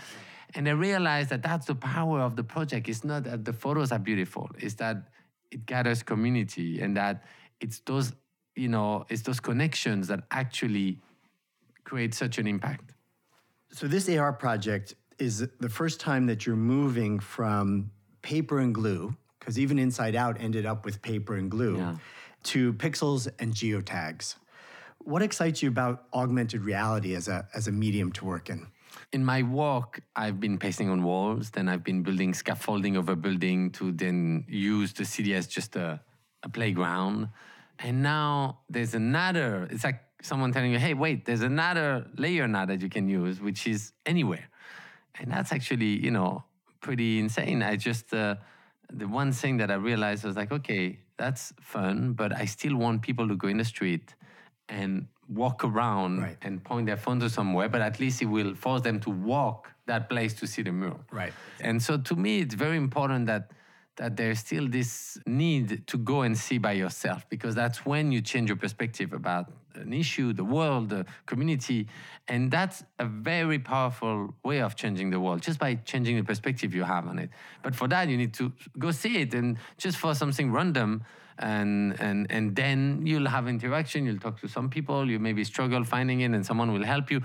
and 0.54 0.68
I 0.68 0.72
realize 0.72 1.28
that 1.28 1.42
that's 1.42 1.66
the 1.66 1.74
power 1.74 2.20
of 2.20 2.36
the 2.36 2.44
project 2.44 2.88
it's 2.88 3.04
not 3.04 3.24
that 3.24 3.44
the 3.44 3.52
photos 3.52 3.92
are 3.92 3.98
beautiful 3.98 4.50
it's 4.58 4.74
that 4.74 4.96
it 5.50 5.66
gathers 5.66 6.02
community 6.02 6.80
and 6.80 6.96
that 6.96 7.24
it's 7.60 7.80
those 7.80 8.12
you 8.56 8.68
know 8.68 9.04
it's 9.08 9.22
those 9.22 9.40
connections 9.40 10.08
that 10.08 10.20
actually 10.30 11.00
create 11.84 12.14
such 12.14 12.38
an 12.38 12.46
impact 12.46 12.94
So 13.78 13.88
this 13.88 14.08
AR 14.08 14.32
project 14.32 14.94
is 15.18 15.34
the 15.60 15.68
first 15.68 15.98
time 16.00 16.26
that 16.26 16.44
you're 16.46 16.64
moving 16.78 17.20
from 17.20 17.90
paper 18.22 18.58
and 18.64 18.74
glue, 18.74 19.14
because 19.38 19.56
even 19.58 19.78
Inside 19.78 20.14
Out 20.24 20.36
ended 20.40 20.64
up 20.66 20.84
with 20.84 20.96
paper 21.00 21.34
and 21.40 21.50
glue, 21.50 21.76
Yeah. 21.78 21.96
to 22.52 22.72
pixels 22.74 23.22
and 23.40 23.48
geotags. 23.60 24.36
What 25.12 25.22
excites 25.22 25.62
you 25.62 25.68
about 25.76 26.04
augmented 26.12 26.60
reality 26.72 27.14
as 27.20 27.28
a, 27.28 27.38
as 27.58 27.66
a 27.68 27.72
medium 27.72 28.12
to 28.18 28.24
work 28.24 28.50
in? 28.50 28.66
In 29.12 29.24
my 29.24 29.42
work, 29.42 30.00
I've 30.16 30.40
been 30.40 30.58
pasting 30.58 30.88
on 30.88 31.02
walls, 31.02 31.50
then 31.50 31.68
I've 31.68 31.84
been 31.84 32.02
building 32.02 32.32
scaffolding 32.32 32.96
over 32.96 33.14
building 33.14 33.70
to 33.72 33.92
then 33.92 34.44
use 34.48 34.92
the 34.94 35.04
city 35.04 35.34
as 35.34 35.46
just 35.46 35.76
a, 35.76 36.00
a 36.42 36.48
playground. 36.48 37.28
And 37.78 38.02
now 38.02 38.60
there's 38.70 38.94
another, 38.94 39.68
it's 39.70 39.84
like 39.84 40.00
someone 40.22 40.52
telling 40.52 40.72
you, 40.72 40.78
hey, 40.78 40.94
wait, 40.94 41.26
there's 41.26 41.42
another 41.42 42.06
layer 42.16 42.48
now 42.48 42.64
that 42.64 42.80
you 42.80 42.88
can 42.88 43.08
use, 43.08 43.40
which 43.40 43.66
is 43.66 43.92
anywhere. 44.06 44.48
And 45.18 45.30
that's 45.30 45.52
actually, 45.52 46.02
you 46.02 46.10
know, 46.10 46.44
pretty 46.80 47.18
insane. 47.18 47.62
I 47.62 47.76
just, 47.76 48.14
uh, 48.14 48.36
the 48.90 49.06
one 49.06 49.32
thing 49.32 49.58
that 49.58 49.70
I 49.70 49.74
realized 49.74 50.24
was 50.24 50.36
like, 50.36 50.52
okay, 50.52 51.00
that's 51.18 51.52
fun, 51.60 52.14
but 52.14 52.34
I 52.34 52.46
still 52.46 52.76
want 52.76 53.02
people 53.02 53.28
to 53.28 53.36
go 53.36 53.48
in 53.48 53.58
the 53.58 53.64
street 53.64 54.14
and 54.68 55.06
walk 55.34 55.64
around 55.64 56.20
Right. 56.20 56.36
and 56.42 56.62
point 56.62 56.86
their 56.86 56.96
phone 56.96 57.20
to 57.20 57.28
somewhere, 57.30 57.68
but 57.68 57.80
at 57.80 57.98
least 58.00 58.22
it 58.22 58.26
will 58.26 58.54
force 58.54 58.82
them 58.82 59.00
to 59.00 59.10
walk 59.10 59.68
that 59.86 60.08
place 60.08 60.32
to 60.34 60.46
see 60.46 60.62
the 60.62 60.72
mural. 60.72 61.00
Right. 61.10 61.32
And 61.60 61.82
so 61.82 61.96
to 61.98 62.14
me, 62.16 62.40
it's 62.40 62.54
very 62.54 62.76
important 62.76 63.26
that 63.26 63.50
that 63.96 64.16
there's 64.16 64.38
still 64.38 64.66
this 64.68 65.18
need 65.26 65.86
to 65.86 65.98
go 65.98 66.22
and 66.22 66.36
see 66.36 66.56
by 66.56 66.72
yourself 66.72 67.28
because 67.28 67.54
that's 67.54 67.84
when 67.84 68.10
you 68.10 68.22
change 68.22 68.48
your 68.48 68.56
perspective 68.56 69.12
about 69.12 69.52
an 69.74 69.92
issue, 69.92 70.32
the 70.32 70.44
world, 70.44 70.88
the 70.88 71.04
community. 71.26 71.86
And 72.26 72.50
that's 72.50 72.82
a 72.98 73.04
very 73.04 73.58
powerful 73.58 74.34
way 74.42 74.62
of 74.62 74.76
changing 74.76 75.10
the 75.10 75.20
world 75.20 75.42
just 75.42 75.58
by 75.58 75.74
changing 75.74 76.16
the 76.16 76.24
perspective 76.24 76.74
you 76.74 76.84
have 76.84 77.06
on 77.06 77.18
it. 77.18 77.28
But 77.62 77.74
for 77.74 77.86
that, 77.88 78.08
you 78.08 78.16
need 78.16 78.32
to 78.34 78.52
go 78.78 78.92
see 78.92 79.18
it 79.20 79.34
and 79.34 79.58
just 79.76 79.98
for 79.98 80.14
something 80.14 80.50
random. 80.50 81.04
And, 81.38 81.98
and, 82.00 82.30
and 82.30 82.54
then 82.54 83.02
you'll 83.04 83.28
have 83.28 83.48
interaction, 83.48 84.06
you'll 84.06 84.18
talk 84.18 84.40
to 84.40 84.48
some 84.48 84.68
people, 84.68 85.08
you 85.10 85.18
maybe 85.18 85.44
struggle 85.44 85.84
finding 85.84 86.20
it, 86.20 86.32
and 86.32 86.44
someone 86.44 86.72
will 86.72 86.84
help 86.84 87.10
you. 87.10 87.22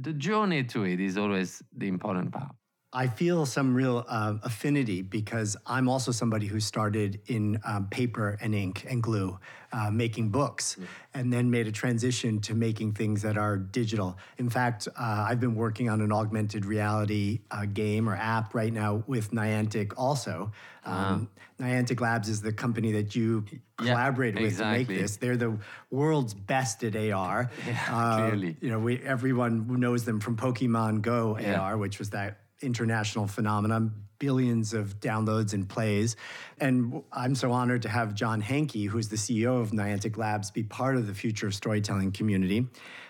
The 0.00 0.12
journey 0.12 0.64
to 0.64 0.84
it 0.84 1.00
is 1.00 1.18
always 1.18 1.62
the 1.76 1.88
important 1.88 2.32
part. 2.32 2.54
I 2.94 3.06
feel 3.06 3.46
some 3.46 3.74
real 3.74 4.04
uh, 4.06 4.34
affinity 4.42 5.00
because 5.00 5.56
I'm 5.66 5.88
also 5.88 6.12
somebody 6.12 6.46
who 6.46 6.60
started 6.60 7.20
in 7.26 7.58
um, 7.64 7.86
paper 7.86 8.36
and 8.40 8.54
ink 8.54 8.84
and 8.88 9.02
glue, 9.02 9.38
uh, 9.72 9.90
making 9.90 10.28
books, 10.28 10.76
and 11.14 11.32
then 11.32 11.50
made 11.50 11.66
a 11.66 11.72
transition 11.72 12.40
to 12.42 12.54
making 12.54 12.92
things 12.92 13.22
that 13.22 13.38
are 13.38 13.56
digital. 13.56 14.18
In 14.36 14.50
fact, 14.50 14.88
uh, 14.88 15.24
I've 15.26 15.40
been 15.40 15.54
working 15.54 15.88
on 15.88 16.02
an 16.02 16.12
augmented 16.12 16.66
reality 16.66 17.40
uh, 17.50 17.64
game 17.64 18.08
or 18.10 18.14
app 18.14 18.54
right 18.54 18.72
now 18.72 19.02
with 19.06 19.30
Niantic 19.30 19.94
also. 19.96 20.52
Um, 20.84 21.30
Niantic 21.58 22.00
Labs 22.00 22.28
is 22.28 22.42
the 22.42 22.52
company 22.52 22.92
that 22.92 23.14
you 23.14 23.44
collaborated 23.78 24.42
with 24.42 24.58
to 24.58 24.66
make 24.70 24.88
this. 24.88 25.16
They're 25.16 25.36
the 25.36 25.58
world's 25.90 26.34
best 26.34 26.84
at 26.84 26.94
AR. 26.94 27.50
Yeah, 27.66 28.16
clearly. 28.18 28.56
You 28.60 28.70
know, 28.70 28.80
we, 28.80 28.98
everyone 28.98 29.80
knows 29.80 30.04
them 30.04 30.20
from 30.20 30.36
Pokemon 30.36 31.00
Go 31.02 31.38
Yeah. 31.38 31.60
AR, 31.60 31.78
which 31.78 31.98
was 31.98 32.10
that 32.10 32.41
international 32.62 33.26
phenomenon, 33.26 33.92
billions 34.18 34.72
of 34.72 35.00
downloads 35.00 35.52
and 35.52 35.68
plays. 35.68 36.16
And 36.60 37.02
I'm 37.12 37.34
so 37.34 37.50
honored 37.50 37.82
to 37.82 37.88
have 37.88 38.14
John 38.14 38.40
Hanke, 38.40 38.88
who's 38.88 39.08
the 39.08 39.16
CEO 39.16 39.60
of 39.60 39.72
Niantic 39.72 40.16
Labs, 40.16 40.50
be 40.50 40.62
part 40.62 40.96
of 40.96 41.06
the 41.06 41.14
future 41.14 41.48
of 41.48 41.54
storytelling 41.54 42.12
community. 42.12 42.68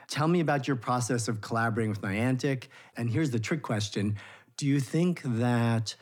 Tell 0.08 0.26
me 0.26 0.40
about 0.40 0.66
your 0.66 0.76
process 0.76 1.28
of 1.28 1.40
collaborating 1.40 1.90
with 1.90 2.00
Niantic. 2.00 2.68
And 2.96 3.10
here's 3.10 3.30
the 3.30 3.38
trick 3.38 3.62
question 3.62 4.16
Do 4.56 4.66
you 4.66 4.80
think 4.80 5.22
that 5.24 5.94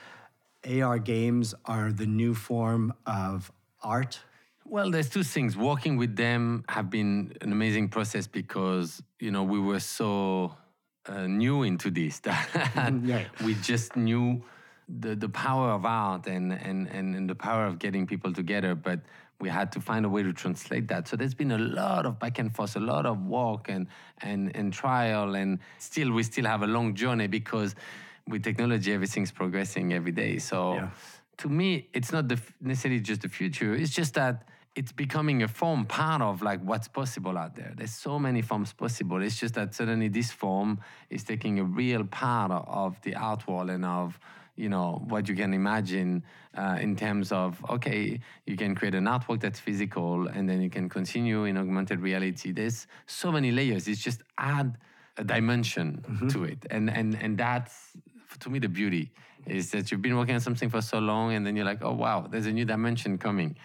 AR 0.64 0.98
games 0.98 1.54
are 1.64 1.92
the 1.92 2.06
new 2.06 2.34
form 2.34 2.92
of 3.06 3.50
art? 3.82 4.20
Well, 4.64 4.90
there's 4.90 5.08
two 5.08 5.24
things. 5.24 5.56
Working 5.56 5.96
with 5.96 6.14
them 6.14 6.64
have 6.68 6.90
been 6.90 7.32
an 7.40 7.50
amazing 7.50 7.88
process 7.88 8.28
because 8.28 9.02
you 9.18 9.32
know 9.32 9.42
we 9.42 9.58
were 9.58 9.80
so 9.80 10.54
uh, 11.08 11.26
new 11.26 11.62
into 11.62 11.90
this 11.90 12.18
that 12.20 12.48
Right. 13.02 13.26
we 13.42 13.54
just 13.54 13.96
knew 13.96 14.42
the 14.88 15.14
the 15.14 15.28
power 15.28 15.70
of 15.70 15.84
art 15.84 16.26
and, 16.26 16.52
and 16.52 16.88
and 16.88 17.14
and 17.14 17.28
the 17.30 17.34
power 17.34 17.64
of 17.66 17.78
getting 17.78 18.06
people 18.06 18.32
together, 18.32 18.74
but 18.74 19.00
we 19.40 19.48
had 19.48 19.72
to 19.72 19.80
find 19.80 20.04
a 20.04 20.08
way 20.08 20.22
to 20.22 20.32
translate 20.32 20.88
that. 20.88 21.08
So 21.08 21.16
there's 21.16 21.32
been 21.34 21.52
a 21.52 21.58
lot 21.58 22.04
of 22.04 22.18
back 22.18 22.38
and 22.38 22.54
forth, 22.54 22.76
a 22.76 22.80
lot 22.80 23.06
of 23.06 23.26
work 23.26 23.68
and 23.68 23.86
and 24.20 24.54
and 24.56 24.72
trial, 24.72 25.34
and 25.36 25.58
still 25.78 26.10
we 26.12 26.22
still 26.24 26.44
have 26.44 26.62
a 26.62 26.66
long 26.66 26.94
journey 26.94 27.28
because 27.28 27.74
with 28.28 28.42
technology 28.42 28.92
everything's 28.92 29.32
progressing 29.32 29.92
every 29.92 30.12
day. 30.12 30.38
So 30.38 30.74
Yeah. 30.74 30.90
to 31.38 31.48
me, 31.48 31.88
it's 31.94 32.12
not 32.12 32.28
the, 32.28 32.38
necessarily 32.60 33.00
just 33.00 33.22
the 33.22 33.28
future. 33.28 33.74
It's 33.74 33.94
just 33.94 34.14
that 34.14 34.46
it's 34.76 34.92
becoming 34.92 35.42
a 35.42 35.48
form 35.48 35.84
part 35.84 36.22
of 36.22 36.42
like 36.42 36.60
what's 36.62 36.88
possible 36.88 37.36
out 37.36 37.56
there. 37.56 37.72
There's 37.76 37.92
so 37.92 38.18
many 38.18 38.40
forms 38.40 38.72
possible. 38.72 39.20
It's 39.22 39.38
just 39.38 39.54
that 39.54 39.74
suddenly 39.74 40.08
this 40.08 40.30
form 40.30 40.80
is 41.10 41.24
taking 41.24 41.58
a 41.58 41.64
real 41.64 42.04
part 42.04 42.52
of 42.52 43.00
the 43.02 43.16
art 43.16 43.46
world 43.48 43.70
and 43.70 43.84
of 43.84 44.18
you 44.56 44.68
know 44.68 45.02
what 45.08 45.28
you 45.28 45.34
can 45.34 45.54
imagine 45.54 46.22
uh, 46.56 46.76
in 46.80 46.94
terms 46.94 47.32
of 47.32 47.64
okay 47.70 48.20
you 48.46 48.56
can 48.56 48.74
create 48.74 48.94
an 48.94 49.04
artwork 49.04 49.40
that's 49.40 49.58
physical 49.58 50.26
and 50.26 50.48
then 50.48 50.60
you 50.60 50.68
can 50.68 50.88
continue 50.88 51.44
in 51.44 51.56
augmented 51.56 52.00
reality 52.00 52.52
there's 52.52 52.86
so 53.06 53.32
many 53.32 53.50
layers 53.52 53.88
it's 53.88 54.02
just 54.02 54.22
add 54.36 54.76
a 55.16 55.24
dimension 55.24 56.04
mm-hmm. 56.06 56.28
to 56.28 56.44
it 56.44 56.66
and 56.70 56.90
and 56.90 57.16
and 57.22 57.38
that's 57.38 57.96
to 58.38 58.50
me 58.50 58.58
the 58.58 58.68
beauty 58.68 59.10
is 59.46 59.70
that 59.70 59.90
you've 59.90 60.02
been 60.02 60.16
working 60.16 60.34
on 60.34 60.40
something 60.40 60.68
for 60.68 60.82
so 60.82 60.98
long 60.98 61.32
and 61.32 61.46
then 61.46 61.56
you're 61.56 61.64
like 61.64 61.82
oh 61.82 61.94
wow 61.94 62.26
there's 62.30 62.46
a 62.46 62.52
new 62.52 62.64
dimension 62.64 63.16
coming 63.16 63.56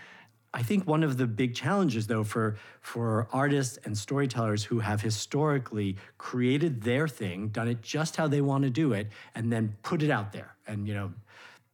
I 0.56 0.64
think 0.64 0.88
one 0.88 1.04
of 1.04 1.18
the 1.18 1.28
big 1.28 1.54
challenges, 1.54 2.08
though, 2.08 2.24
for, 2.24 2.56
for 2.80 3.28
artists 3.34 3.78
and 3.84 3.96
storytellers 3.98 4.64
who 4.64 4.80
have 4.80 5.02
historically 5.02 5.98
created 6.18 6.82
their 6.82 7.10
thing, 7.10 7.50
done 7.50 7.68
it 7.68 7.82
just 7.82 8.16
how 8.16 8.30
they 8.30 8.40
want 8.40 8.64
to 8.64 8.70
do 8.70 8.94
it, 8.94 9.10
and 9.36 9.52
then 9.52 9.76
put 9.84 10.02
it 10.02 10.10
out 10.10 10.32
there. 10.32 10.56
And, 10.66 10.88
you 10.88 10.94
know, 10.94 11.12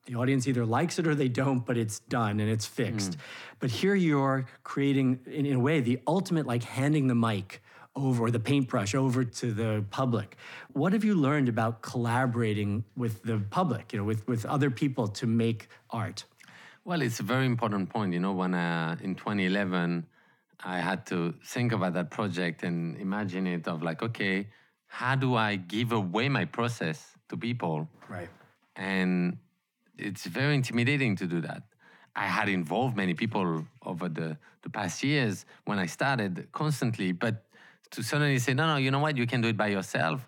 the 0.08 0.16
audience 0.16 0.48
either 0.48 0.66
likes 0.66 0.98
it 0.98 1.06
or 1.06 1.14
they 1.14 1.28
don't, 1.28 1.64
but 1.64 1.78
it's 1.78 2.00
done 2.00 2.40
and 2.40 2.50
it's 2.50 2.66
fixed. 2.66 3.12
Mm. 3.12 3.18
But 3.60 3.70
here 3.70 3.94
you're 3.94 4.48
creating, 4.64 5.20
in, 5.28 5.46
in 5.46 5.58
a 5.58 5.60
way, 5.60 5.80
the 5.82 6.00
ultimate 6.08 6.48
like 6.48 6.64
handing 6.64 7.06
the 7.06 7.14
mic 7.14 7.62
over 7.96 8.32
the 8.32 8.40
paintbrush 8.40 8.96
over 8.96 9.24
to 9.24 9.52
the 9.52 9.86
public. 9.92 10.38
What 10.74 10.94
have 10.94 11.04
you 11.04 11.14
learned 11.14 11.50
about 11.50 11.84
collaborating 11.84 12.84
with 12.98 13.22
the 13.22 13.38
public, 13.52 13.94
you 13.94 14.00
know, 14.00 14.06
with, 14.06 14.28
with 14.28 14.44
other 14.46 14.72
people 14.72 15.08
to 15.10 15.28
make 15.28 15.68
art? 15.92 16.26
Well, 16.84 17.02
it's 17.02 17.20
a 17.20 17.24
very 17.24 17.46
important 17.46 17.90
point. 17.90 18.14
You 18.14 18.20
know, 18.20 18.34
when 18.34 18.56
uh, 18.56 18.96
in 19.02 19.16
2011, 19.16 20.06
I 20.64 20.80
had 20.80 21.06
to 21.08 21.34
think 21.46 21.72
about 21.72 21.94
that 21.94 22.10
project 22.10 22.64
and 22.64 22.98
imagine 22.98 23.46
it 23.46 23.68
of 23.68 23.84
like, 23.84 24.02
okay, 24.02 24.48
how 24.88 25.16
do 25.16 25.36
I 25.36 25.56
give 25.56 25.92
away 25.92 26.28
my 26.28 26.46
process 26.46 27.16
to 27.30 27.38
people? 27.38 27.88
Right. 28.10 28.30
And 28.76 29.38
it's 29.98 30.26
very 30.26 30.56
intimidating 30.56 31.16
to 31.18 31.28
do 31.28 31.40
that. 31.42 31.64
I 32.16 32.26
had 32.26 32.50
involved 32.50 32.98
many 32.98 33.14
people 33.14 33.66
over 33.86 34.10
the, 34.10 34.38
the 34.64 34.70
past 34.70 35.04
years 35.04 35.46
when 35.66 35.80
I 35.80 35.86
started 35.86 36.48
constantly, 36.52 37.12
but 37.12 37.46
to 37.92 38.04
suddenly 38.04 38.40
say, 38.40 38.54
no, 38.54 38.68
no, 38.68 38.78
you 38.78 38.92
know 38.92 39.00
what, 39.00 39.18
you 39.18 39.28
can 39.28 39.42
do 39.42 39.50
it 39.50 39.58
by 39.58 39.68
yourself 39.68 40.28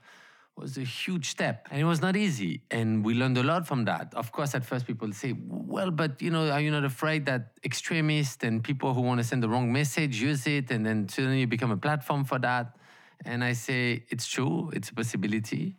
was 0.56 0.78
a 0.78 0.82
huge 0.82 1.30
step 1.30 1.68
and 1.72 1.82
it 1.82 1.84
was 1.84 2.02
not 2.02 2.16
easy 2.16 2.62
and 2.70 3.04
we 3.04 3.14
learned 3.16 3.38
a 3.38 3.44
lot 3.44 3.68
from 3.68 3.86
that. 3.86 4.14
Of 4.16 4.32
course 4.32 4.54
at 4.54 4.64
first 4.64 4.86
people 4.86 5.12
say 5.12 5.34
well 5.48 5.92
but 5.92 6.22
you 6.22 6.30
know 6.30 6.50
are 6.50 6.62
you 6.62 6.72
not 6.72 6.86
afraid 6.86 7.26
that 7.26 7.54
extremists 7.64 8.44
and 8.44 8.64
people 8.64 8.94
who 8.94 9.02
want 9.02 9.20
to 9.20 9.24
send 9.24 9.42
the 9.42 9.50
wrong 9.50 9.72
message 9.74 10.22
use 10.22 10.46
it 10.46 10.70
and 10.72 10.86
then 10.86 11.10
suddenly 11.10 11.40
you 11.42 11.48
become 11.48 11.72
a 11.72 11.78
platform 11.78 12.24
for 12.24 12.40
that? 12.40 12.76
And 13.26 13.44
i 13.44 13.54
say 13.54 14.04
it's 14.10 14.28
true 14.28 14.70
it's 14.74 14.90
a 14.90 14.94
possibility 14.94 15.78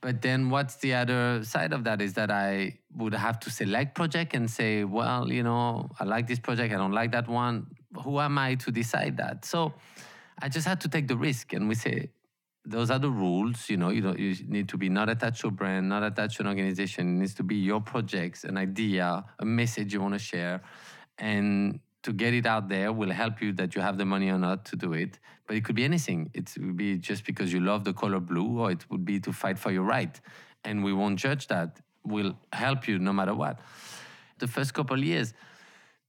but 0.00 0.22
then 0.22 0.50
what's 0.50 0.76
the 0.76 0.94
other 0.94 1.42
side 1.44 1.72
of 1.72 1.84
that 1.84 2.00
is 2.00 2.14
that 2.14 2.30
i 2.30 2.78
would 2.94 3.12
have 3.12 3.38
to 3.40 3.50
select 3.50 3.94
project 3.94 4.34
and 4.34 4.50
say 4.50 4.84
well 4.84 5.30
you 5.30 5.42
know 5.42 5.90
i 6.00 6.04
like 6.04 6.26
this 6.26 6.38
project 6.38 6.72
i 6.72 6.76
don't 6.76 6.92
like 6.92 7.12
that 7.12 7.28
one 7.28 7.66
who 8.02 8.18
am 8.18 8.38
i 8.38 8.54
to 8.54 8.70
decide 8.70 9.16
that 9.18 9.44
so 9.44 9.74
i 10.40 10.48
just 10.48 10.66
had 10.66 10.80
to 10.80 10.88
take 10.88 11.06
the 11.06 11.16
risk 11.16 11.52
and 11.52 11.68
we 11.68 11.74
say 11.74 12.08
those 12.66 12.90
are 12.90 12.98
the 12.98 13.10
rules. 13.10 13.70
You 13.70 13.76
know, 13.76 13.90
you 13.90 14.00
don't 14.00 14.18
you 14.18 14.34
need 14.46 14.68
to 14.70 14.76
be 14.76 14.88
not 14.88 15.08
attached 15.08 15.40
to 15.42 15.48
a 15.48 15.50
brand, 15.50 15.88
not 15.88 16.02
attached 16.02 16.36
to 16.36 16.42
an 16.42 16.48
organization. 16.48 17.16
It 17.16 17.20
needs 17.20 17.34
to 17.34 17.42
be 17.42 17.54
your 17.54 17.80
projects, 17.80 18.44
an 18.44 18.56
idea, 18.56 19.24
a 19.38 19.44
message 19.44 19.94
you 19.94 20.00
want 20.00 20.14
to 20.14 20.18
share, 20.18 20.62
and 21.18 21.80
to 22.02 22.12
get 22.12 22.34
it 22.34 22.46
out 22.46 22.68
there 22.68 22.92
will 22.92 23.10
help 23.10 23.40
you 23.40 23.52
that 23.54 23.74
you 23.74 23.80
have 23.80 23.98
the 23.98 24.04
money 24.04 24.28
or 24.28 24.38
not 24.38 24.64
to 24.66 24.76
do 24.76 24.92
it. 24.92 25.18
But 25.46 25.56
it 25.56 25.64
could 25.64 25.76
be 25.76 25.84
anything. 25.84 26.30
It 26.34 26.52
would 26.58 26.76
be 26.76 26.98
just 26.98 27.24
because 27.24 27.52
you 27.52 27.60
love 27.60 27.84
the 27.84 27.92
color 27.92 28.20
blue, 28.20 28.58
or 28.58 28.72
it 28.72 28.84
would 28.90 29.04
be 29.04 29.20
to 29.20 29.32
fight 29.32 29.58
for 29.58 29.70
your 29.70 29.84
right, 29.84 30.20
and 30.64 30.82
we 30.82 30.92
won't 30.92 31.18
judge 31.18 31.46
that. 31.48 31.80
We'll 32.04 32.36
help 32.52 32.88
you 32.88 32.98
no 32.98 33.12
matter 33.12 33.34
what. 33.34 33.60
The 34.38 34.46
first 34.46 34.74
couple 34.74 35.02
years, 35.02 35.34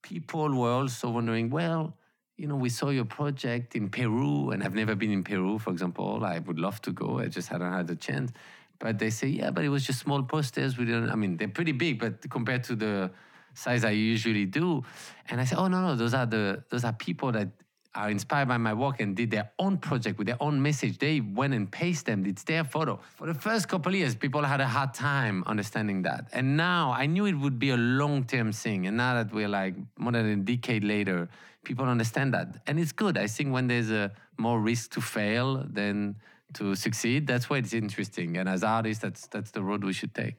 people 0.01 0.53
were 0.55 0.71
also 0.71 1.09
wondering, 1.09 1.49
well 1.49 1.95
you 2.37 2.47
know, 2.47 2.55
we 2.55 2.69
saw 2.69 2.89
your 2.89 3.05
project 3.05 3.75
in 3.75 3.89
Peru, 3.89 4.51
and 4.51 4.63
I've 4.63 4.75
never 4.75 4.95
been 4.95 5.11
in 5.11 5.23
Peru, 5.23 5.57
for 5.57 5.71
example. 5.71 6.23
I 6.23 6.39
would 6.39 6.59
love 6.59 6.81
to 6.83 6.91
go. 6.91 7.19
I 7.19 7.27
just 7.27 7.49
hadn't 7.49 7.71
had 7.71 7.87
the 7.87 7.95
chance. 7.95 8.31
But 8.79 8.99
they 8.99 9.09
say, 9.09 9.27
yeah, 9.27 9.49
but 9.49 9.65
it 9.65 9.69
was 9.69 9.85
just 9.85 9.99
small 9.99 10.21
posters. 10.21 10.77
We 10.77 10.85
don't. 10.85 11.09
I 11.09 11.15
mean, 11.15 11.37
they're 11.37 11.47
pretty 11.47 11.71
big, 11.71 11.99
but 11.99 12.29
compared 12.29 12.63
to 12.65 12.75
the 12.75 13.11
size 13.55 13.83
I 13.83 13.89
usually 13.89 14.45
do, 14.45 14.83
and 15.29 15.41
I 15.41 15.45
say, 15.45 15.55
oh 15.55 15.67
no, 15.67 15.81
no, 15.81 15.95
those 15.95 16.13
are 16.13 16.27
the 16.27 16.63
those 16.69 16.83
are 16.83 16.93
people 16.93 17.31
that 17.31 17.49
are 17.95 18.11
inspired 18.11 18.47
by 18.47 18.57
my 18.57 18.73
work 18.73 18.99
and 18.99 19.15
did 19.15 19.31
their 19.31 19.49
own 19.57 19.77
project 19.79 20.19
with 20.19 20.27
their 20.27 20.41
own 20.41 20.61
message. 20.61 20.99
They 20.99 21.19
went 21.19 21.55
and 21.55 21.69
pasted 21.71 22.05
them. 22.05 22.25
It's 22.27 22.43
their 22.43 22.63
photo. 22.63 22.99
For 23.15 23.25
the 23.25 23.33
first 23.33 23.67
couple 23.67 23.95
years, 23.95 24.13
people 24.13 24.43
had 24.43 24.61
a 24.61 24.67
hard 24.67 24.93
time 24.93 25.43
understanding 25.47 26.03
that. 26.03 26.29
And 26.31 26.55
now 26.55 26.91
I 26.91 27.07
knew 27.07 27.25
it 27.25 27.33
would 27.33 27.57
be 27.57 27.71
a 27.71 27.77
long-term 27.77 28.51
thing. 28.51 28.85
And 28.85 28.97
now 28.97 29.15
that 29.15 29.33
we're 29.33 29.47
like 29.47 29.73
more 29.97 30.11
than 30.11 30.27
a 30.27 30.35
decade 30.35 30.83
later, 30.83 31.27
people 31.67 31.85
understand 31.85 32.33
that. 32.33 32.47
And 32.65 32.79
it's 32.79 32.93
good. 32.93 33.17
I 33.17 33.27
think 33.27 33.51
when 33.51 33.67
there's 33.67 33.91
a 33.91 34.11
more 34.37 34.59
risk 34.59 34.91
to 34.91 35.01
fail 35.01 35.65
than 35.79 36.15
to 36.53 36.75
succeed, 36.75 37.27
that's 37.27 37.49
why 37.49 37.57
it's 37.57 37.73
interesting. 37.73 38.37
And 38.37 38.47
as 38.47 38.63
artists, 38.63 39.03
that's 39.03 39.27
that's 39.27 39.51
the 39.51 39.61
road 39.61 39.83
we 39.83 39.93
should 39.93 40.13
take. 40.15 40.35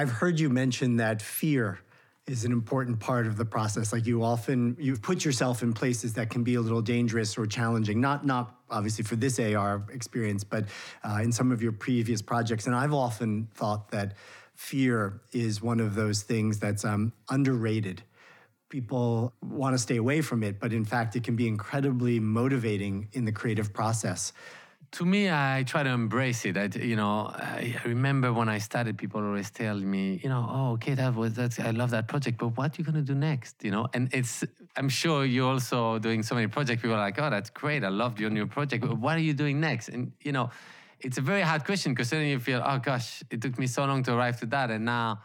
I've 0.00 0.10
heard 0.10 0.40
you 0.40 0.48
mention 0.48 0.96
that 0.96 1.20
fear 1.20 1.80
is 2.26 2.44
an 2.44 2.52
important 2.52 2.98
part 2.98 3.26
of 3.26 3.36
the 3.36 3.44
process. 3.44 3.92
Like 3.92 4.06
you 4.06 4.22
often 4.24 4.76
you've 4.80 5.02
put 5.02 5.24
yourself 5.24 5.62
in 5.62 5.72
places 5.74 6.14
that 6.14 6.30
can 6.30 6.42
be 6.44 6.54
a 6.54 6.60
little 6.60 6.82
dangerous 6.82 7.36
or 7.36 7.44
challenging. 7.46 8.00
Not 8.00 8.24
not 8.24 8.44
obviously 8.70 9.04
for 9.04 9.16
this 9.16 9.38
AR 9.38 9.84
experience, 9.92 10.44
but 10.44 10.64
uh, 11.04 11.20
in 11.22 11.30
some 11.30 11.52
of 11.52 11.62
your 11.62 11.72
previous 11.72 12.22
projects. 12.22 12.66
And 12.66 12.74
I've 12.74 12.94
often 12.94 13.48
thought 13.54 13.90
that 13.90 14.14
fear 14.54 15.20
is 15.32 15.60
one 15.60 15.80
of 15.80 15.94
those 15.94 16.22
things 16.22 16.58
that's 16.58 16.84
um, 16.84 17.12
underrated 17.28 18.02
people 18.70 19.34
want 19.42 19.74
to 19.74 19.78
stay 19.78 19.96
away 19.96 20.22
from 20.22 20.42
it, 20.42 20.58
but 20.58 20.72
in 20.72 20.84
fact, 20.84 21.16
it 21.16 21.24
can 21.24 21.36
be 21.36 21.46
incredibly 21.46 22.18
motivating 22.18 23.08
in 23.12 23.26
the 23.26 23.32
creative 23.32 23.74
process. 23.74 24.32
To 24.92 25.04
me, 25.04 25.30
I 25.30 25.64
try 25.66 25.82
to 25.84 25.90
embrace 25.90 26.44
it. 26.44 26.56
I, 26.56 26.68
you 26.78 26.96
know, 26.96 27.30
I 27.32 27.76
remember 27.84 28.32
when 28.32 28.48
I 28.48 28.58
started, 28.58 28.96
people 28.96 29.20
always 29.22 29.50
tell 29.50 29.76
me, 29.76 30.20
you 30.22 30.28
know, 30.28 30.44
oh, 30.48 30.72
okay, 30.72 30.94
that 30.94 31.14
was 31.14 31.34
that's 31.34 31.60
I 31.60 31.70
love 31.70 31.90
that 31.90 32.08
project, 32.08 32.38
but 32.38 32.56
what 32.56 32.72
are 32.72 32.76
you 32.78 32.84
gonna 32.84 33.02
do 33.02 33.14
next? 33.14 33.62
You 33.62 33.70
know, 33.70 33.86
and 33.92 34.12
it's 34.12 34.42
I'm 34.76 34.88
sure 34.88 35.24
you're 35.24 35.52
also 35.52 35.98
doing 36.00 36.22
so 36.24 36.34
many 36.34 36.48
projects. 36.48 36.82
People 36.82 36.96
are 36.96 37.06
like, 37.08 37.20
oh, 37.20 37.30
that's 37.30 37.50
great, 37.50 37.84
I 37.84 37.88
loved 37.88 38.18
your 38.18 38.30
new 38.30 38.46
project, 38.46 38.84
but 38.84 38.98
what 38.98 39.16
are 39.16 39.26
you 39.28 39.34
doing 39.34 39.60
next? 39.60 39.90
And 39.90 40.12
you 40.22 40.32
know, 40.32 40.50
it's 40.98 41.18
a 41.18 41.22
very 41.22 41.42
hard 41.42 41.64
question 41.64 41.92
because 41.92 42.10
then 42.10 42.26
you 42.26 42.40
feel, 42.40 42.62
oh 42.64 42.78
gosh, 42.78 43.22
it 43.30 43.40
took 43.40 43.58
me 43.58 43.68
so 43.68 43.84
long 43.84 44.02
to 44.04 44.14
arrive 44.14 44.40
to 44.40 44.46
that, 44.46 44.70
and 44.70 44.84
now, 44.84 45.20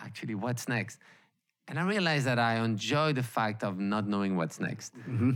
actually, 0.00 0.34
what's 0.34 0.66
next? 0.66 0.98
And 1.68 1.78
I 1.78 1.82
realized 1.82 2.26
that 2.26 2.38
I 2.38 2.56
enjoy 2.64 3.12
the 3.12 3.22
fact 3.22 3.62
of 3.62 3.78
not 3.78 4.06
knowing 4.06 4.36
what's 4.36 4.58
next. 4.58 4.96
Mm-hmm. 4.98 5.32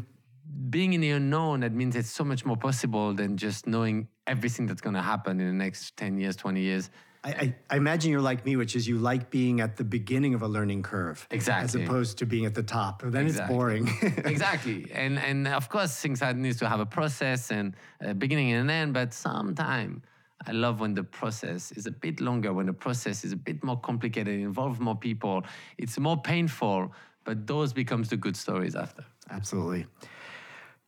Being 0.70 0.94
in 0.94 1.00
the 1.00 1.10
unknown, 1.10 1.60
that 1.60 1.72
means 1.72 1.94
it's 1.94 2.10
so 2.10 2.24
much 2.24 2.44
more 2.44 2.56
possible 2.56 3.14
than 3.14 3.36
just 3.36 3.66
knowing 3.66 4.08
everything 4.26 4.66
that's 4.66 4.80
going 4.80 4.94
to 4.94 5.02
happen 5.02 5.40
in 5.40 5.46
the 5.46 5.52
next 5.52 5.96
10 5.96 6.18
years, 6.18 6.36
20 6.36 6.60
years. 6.60 6.90
I, 7.24 7.54
I, 7.70 7.76
imagine 7.76 8.10
you're 8.10 8.20
like 8.20 8.44
me, 8.44 8.56
which 8.56 8.74
is 8.74 8.88
you 8.88 8.98
like 8.98 9.30
being 9.30 9.60
at 9.60 9.76
the 9.76 9.84
beginning 9.84 10.34
of 10.34 10.42
a 10.42 10.48
learning 10.48 10.82
curve, 10.82 11.24
exactly, 11.30 11.80
as 11.80 11.88
opposed 11.88 12.18
to 12.18 12.26
being 12.26 12.46
at 12.46 12.54
the 12.54 12.64
top. 12.64 13.02
Then 13.04 13.26
exactly. 13.26 13.30
it's 13.30 13.48
boring. 13.48 13.88
exactly, 14.24 14.90
and 14.92 15.20
and 15.20 15.46
of 15.46 15.68
course 15.68 15.96
things 16.00 16.20
needs 16.34 16.58
to 16.58 16.68
have 16.68 16.80
a 16.80 16.86
process 16.86 17.52
and 17.52 17.76
a 18.00 18.12
beginning 18.12 18.50
and 18.50 18.68
an 18.68 18.70
end, 18.70 18.94
but 18.94 19.14
sometime 19.14 20.02
I 20.46 20.52
love 20.52 20.80
when 20.80 20.94
the 20.94 21.04
process 21.04 21.72
is 21.72 21.86
a 21.86 21.90
bit 21.90 22.20
longer, 22.20 22.52
when 22.52 22.66
the 22.66 22.72
process 22.72 23.24
is 23.24 23.32
a 23.32 23.36
bit 23.36 23.62
more 23.62 23.78
complicated, 23.78 24.40
involves 24.40 24.80
more 24.80 24.96
people. 24.96 25.44
It's 25.78 25.98
more 25.98 26.20
painful, 26.20 26.92
but 27.24 27.46
those 27.46 27.72
becomes 27.72 28.08
the 28.08 28.16
good 28.16 28.36
stories 28.36 28.74
after. 28.74 29.04
Absolutely. 29.30 29.86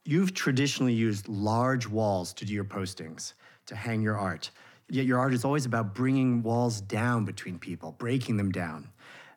You've 0.05 0.35
traditionally 0.35 0.93
used 0.93 1.29
large 1.29 1.89
walls 1.89 2.33
to 2.35 2.45
do 2.45 2.53
your 2.53 2.65
postings, 2.65 3.35
to 3.67 3.77
hang 3.77 4.03
your 4.03 4.19
art. 4.19 4.51
Yet 4.91 5.07
your 5.07 5.19
art 5.19 5.33
is 5.33 5.45
always 5.45 5.65
about 5.65 5.95
bringing 5.95 6.43
walls 6.43 6.81
down 6.81 7.25
between 7.25 7.59
people, 7.59 7.93
breaking 7.93 8.37
them 8.37 8.53
down, 8.53 8.89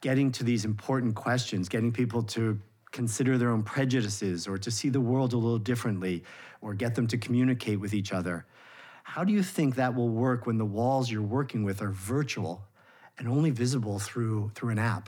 getting 0.02 0.32
to 0.34 0.44
these 0.44 0.66
important 0.66 1.16
questions, 1.16 1.70
getting 1.70 1.94
people 1.94 2.22
to 2.24 2.60
consider 2.92 3.38
their 3.38 3.50
own 3.50 3.64
prejudices 3.64 4.48
or 4.48 4.58
to 4.58 4.72
see 4.72 4.90
the 4.90 5.00
world 5.00 5.34
a 5.34 5.38
little 5.38 5.60
differently 5.60 6.24
or 6.62 6.74
get 6.74 6.96
them 6.96 7.08
to 7.08 7.18
communicate 7.18 7.80
with 7.80 7.94
each 7.94 8.12
other. 8.12 8.46
How 9.08 9.24
do 9.24 9.32
you 9.32 9.42
think 9.42 9.76
that 9.76 9.96
will 9.96 10.10
work 10.10 10.46
when 10.46 10.58
the 10.58 10.66
walls 10.66 11.10
you're 11.10 11.22
working 11.22 11.64
with 11.64 11.82
are 11.82 11.92
virtual 11.92 12.68
and 13.18 13.30
only 13.30 13.52
visible 13.52 14.00
through, 14.00 14.52
through 14.54 14.72
an 14.72 14.80
app? 14.80 15.08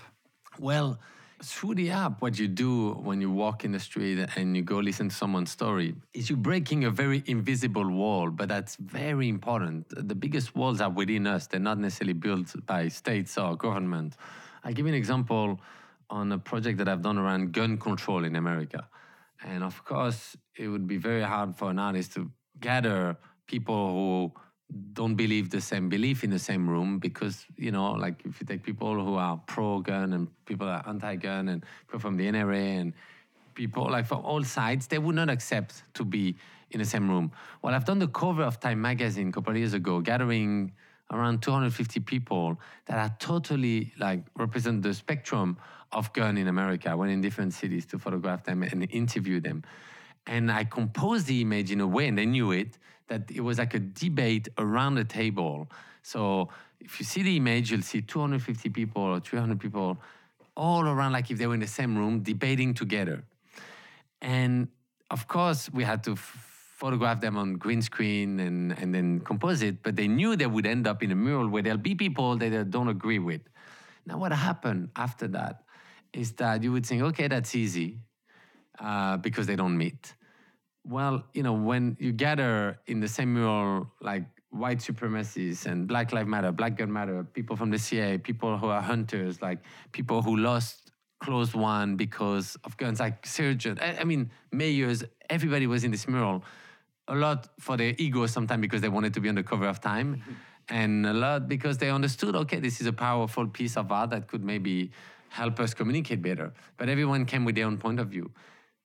Well, 0.58 1.00
through 1.44 1.76
the 1.76 1.92
app, 1.92 2.22
what 2.22 2.40
you 2.40 2.48
do 2.48 2.94
when 2.94 3.20
you 3.20 3.30
walk 3.30 3.66
in 3.66 3.74
the 3.74 3.80
street 3.80 4.26
and 4.38 4.56
you 4.56 4.64
go 4.64 4.80
listen 4.80 5.10
to 5.10 5.16
someone's 5.16 5.52
story 5.52 5.96
is 6.14 6.30
you're 6.30 6.38
breaking 6.38 6.86
a 6.86 6.90
very 6.90 7.24
invisible 7.28 7.88
wall, 7.90 8.30
but 8.30 8.48
that's 8.48 8.78
very 8.78 9.28
important. 9.28 9.86
The 9.90 10.16
biggest 10.16 10.56
walls 10.56 10.80
are 10.80 10.90
within 10.90 11.28
us, 11.28 11.48
they're 11.48 11.60
not 11.60 11.78
necessarily 11.78 12.14
built 12.14 12.56
by 12.66 12.88
states 12.88 13.38
or 13.38 13.58
government. 13.58 14.16
I'll 14.64 14.74
give 14.74 14.86
you 14.86 14.94
an 14.94 14.98
example 14.98 15.60
on 16.10 16.32
a 16.32 16.40
project 16.40 16.78
that 16.78 16.88
I've 16.88 17.02
done 17.02 17.18
around 17.18 17.52
gun 17.52 17.78
control 17.78 18.24
in 18.24 18.38
America. 18.38 18.88
And 19.44 19.62
of 19.62 19.84
course, 19.84 20.38
it 20.56 20.70
would 20.70 20.88
be 20.88 20.98
very 20.98 21.22
hard 21.22 21.58
for 21.58 21.70
an 21.70 21.80
artist 21.80 22.14
to 22.14 22.32
gather 22.62 23.18
people 23.50 23.84
who 23.98 24.32
don't 24.94 25.16
believe 25.16 25.50
the 25.50 25.60
same 25.60 25.90
belief 25.90 26.24
in 26.24 26.30
the 26.30 26.44
same 26.50 26.70
room 26.70 27.00
because 27.00 27.46
you 27.58 27.72
know 27.72 27.92
like 27.92 28.18
if 28.24 28.40
you 28.40 28.46
take 28.46 28.62
people 28.62 28.94
who 29.04 29.16
are 29.16 29.36
pro-gun 29.48 30.14
and 30.14 30.28
people 30.46 30.68
are 30.68 30.84
anti-gun 30.88 31.50
and 31.50 31.66
people 31.88 32.00
from 32.00 32.16
the 32.16 32.26
NRA 32.26 32.80
and 32.82 32.94
people 33.56 33.90
like 33.90 34.06
from 34.06 34.22
all 34.24 34.44
sides 34.44 34.86
they 34.88 35.00
would 35.00 35.16
not 35.16 35.30
accept 35.30 35.84
to 35.96 36.06
be 36.06 36.36
in 36.72 36.78
the 36.78 36.86
same 36.86 37.10
room. 37.10 37.32
Well 37.64 37.74
I've 37.74 37.86
done 37.86 38.00
the 38.00 38.08
cover 38.08 38.44
of 38.44 38.60
Time 38.60 38.80
magazine 38.80 39.30
a 39.30 39.32
couple 39.32 39.52
of 39.54 39.58
years 39.58 39.74
ago 39.74 40.00
gathering 40.02 40.72
around 41.12 41.42
250 41.42 42.00
people 42.02 42.60
that 42.86 42.98
are 43.00 43.16
totally 43.18 43.92
like 43.98 44.22
represent 44.36 44.84
the 44.84 44.94
spectrum 44.94 45.58
of 45.92 46.14
gun 46.14 46.38
in 46.38 46.48
America. 46.48 46.92
I 46.92 46.96
went 46.96 47.12
in 47.12 47.22
different 47.22 47.54
cities 47.54 47.86
to 47.88 47.98
photograph 47.98 48.44
them 48.44 48.62
and 48.62 48.88
interview 48.92 49.40
them. 49.40 49.64
And 50.28 50.52
I 50.52 50.64
composed 50.64 51.26
the 51.26 51.42
image 51.42 51.72
in 51.72 51.82
a 51.82 51.88
way, 51.88 52.08
and 52.08 52.18
they 52.18 52.28
knew 52.28 52.52
it, 52.52 52.78
that 53.10 53.30
it 53.30 53.42
was 53.42 53.58
like 53.58 53.74
a 53.74 53.80
debate 53.80 54.48
around 54.58 54.96
the 54.96 55.04
table. 55.04 55.70
So 56.02 56.50
if 56.80 57.00
you 57.00 57.06
see 57.06 57.22
the 57.22 57.36
image, 57.38 57.72
you'll 57.72 57.82
see 57.82 58.02
250 58.02 58.70
people 58.70 59.04
or 59.04 59.20
300 59.20 59.60
people 59.60 59.98
all 60.56 60.88
around, 60.88 61.12
like 61.12 61.30
if 61.30 61.38
they 61.38 61.48
were 61.48 61.54
in 61.54 61.60
the 61.60 61.68
same 61.68 61.98
room, 61.98 62.22
debating 62.22 62.74
together. 62.74 63.24
And 64.22 64.68
of 65.12 65.28
course, 65.28 65.70
we 65.72 65.84
had 65.84 66.04
to 66.04 66.16
photograph 66.16 67.20
them 67.20 67.38
on 67.38 67.56
green 67.56 67.82
screen 67.82 68.40
and, 68.40 68.72
and 68.80 68.96
then 68.96 69.20
compose 69.20 69.62
it, 69.62 69.84
but 69.84 69.96
they 69.96 70.08
knew 70.08 70.36
they 70.36 70.48
would 70.48 70.66
end 70.66 70.88
up 70.88 71.04
in 71.04 71.12
a 71.12 71.16
mural 71.16 71.50
where 71.50 71.62
there'll 71.62 71.78
be 71.78 71.96
people 71.96 72.38
that 72.38 72.50
they 72.50 72.64
don't 72.64 72.88
agree 72.88 73.20
with. 73.20 73.42
Now, 74.06 74.18
what 74.18 74.32
happened 74.32 74.90
after 74.96 75.28
that 75.30 75.64
is 76.14 76.32
that 76.34 76.64
you 76.64 76.72
would 76.72 76.86
think, 76.86 77.02
okay, 77.04 77.28
that's 77.28 77.54
easy 77.54 78.00
uh, 78.80 79.18
because 79.18 79.46
they 79.46 79.56
don't 79.56 79.78
meet. 79.78 80.16
Well, 80.90 81.24
you 81.34 81.44
know, 81.44 81.54
when 81.54 81.98
you 82.00 82.12
gather 82.12 82.80
in 82.88 83.00
the 83.00 83.08
same 83.08 83.36
mural, 83.36 83.92
like 84.02 84.24
white 84.50 84.80
supremacists 84.80 85.68
and 85.68 85.88
Black 85.88 86.12
Lives 86.12 86.28
Matter, 86.28 86.52
Black 86.52 86.78
Gun 86.78 86.92
Matter, 86.92 87.24
people 87.24 87.56
from 87.56 87.70
the 87.70 87.78
CIA, 87.78 88.18
people 88.18 88.58
who 88.58 88.68
are 88.68 88.82
hunters, 88.82 89.40
like 89.40 89.60
people 89.92 90.24
who 90.24 90.36
lost 90.38 90.92
close 91.20 91.54
one 91.54 91.96
because 91.96 92.58
of 92.64 92.76
guns, 92.78 93.00
like 93.00 93.24
surgeons, 93.28 93.78
I, 93.80 93.98
I 94.00 94.04
mean, 94.04 94.32
mayors, 94.52 95.04
everybody 95.30 95.68
was 95.68 95.84
in 95.84 95.92
this 95.92 96.08
mural. 96.08 96.44
A 97.08 97.14
lot 97.14 97.50
for 97.60 97.78
their 97.78 97.94
ego 98.00 98.26
sometimes 98.26 98.62
because 98.62 98.82
they 98.82 98.90
wanted 98.90 99.14
to 99.14 99.20
be 99.20 99.30
on 99.30 99.36
the 99.36 99.44
cover 99.44 99.68
of 99.68 99.80
Time, 99.80 100.16
mm-hmm. 100.16 100.32
and 100.70 101.06
a 101.06 101.14
lot 101.14 101.48
because 101.48 101.78
they 101.78 101.92
understood, 101.92 102.36
okay, 102.36 102.60
this 102.60 102.82
is 102.82 102.88
a 102.88 102.94
powerful 102.94 103.48
piece 103.48 103.78
of 103.78 103.92
art 103.92 104.10
that 104.10 104.28
could 104.28 104.44
maybe 104.44 104.90
help 105.30 105.60
us 105.60 105.76
communicate 105.76 106.24
better. 106.24 106.52
But 106.78 106.90
everyone 106.90 107.26
came 107.26 107.46
with 107.46 107.54
their 107.54 107.68
own 107.68 107.78
point 107.78 108.00
of 108.00 108.08
view 108.08 108.32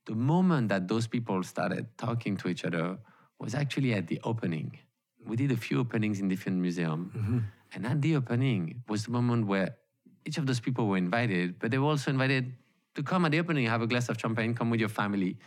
the 0.06 0.14
moment 0.14 0.68
that 0.68 0.88
those 0.88 1.06
people 1.06 1.42
started 1.42 1.86
talking 1.96 2.36
to 2.38 2.48
each 2.48 2.64
other 2.64 2.98
was 3.38 3.54
actually 3.54 3.94
at 3.94 4.06
the 4.06 4.20
opening. 4.24 4.78
We 5.26 5.36
did 5.36 5.50
a 5.50 5.56
few 5.56 5.80
openings 5.80 6.20
in 6.20 6.28
different 6.28 6.58
museums. 6.58 7.12
Mm-hmm. 7.14 7.38
And 7.74 7.86
at 7.86 8.02
the 8.02 8.16
opening 8.16 8.82
was 8.88 9.04
the 9.04 9.10
moment 9.10 9.46
where 9.46 9.76
each 10.24 10.38
of 10.38 10.46
those 10.46 10.60
people 10.60 10.86
were 10.86 10.96
invited, 10.96 11.58
but 11.58 11.70
they 11.70 11.78
were 11.78 11.88
also 11.88 12.10
invited 12.10 12.52
to 12.94 13.02
come 13.02 13.24
at 13.24 13.32
the 13.32 13.40
opening, 13.40 13.66
have 13.66 13.82
a 13.82 13.86
glass 13.86 14.08
of 14.08 14.20
champagne, 14.20 14.54
come 14.54 14.70
with 14.70 14.80
your 14.80 14.88
family. 14.88 15.38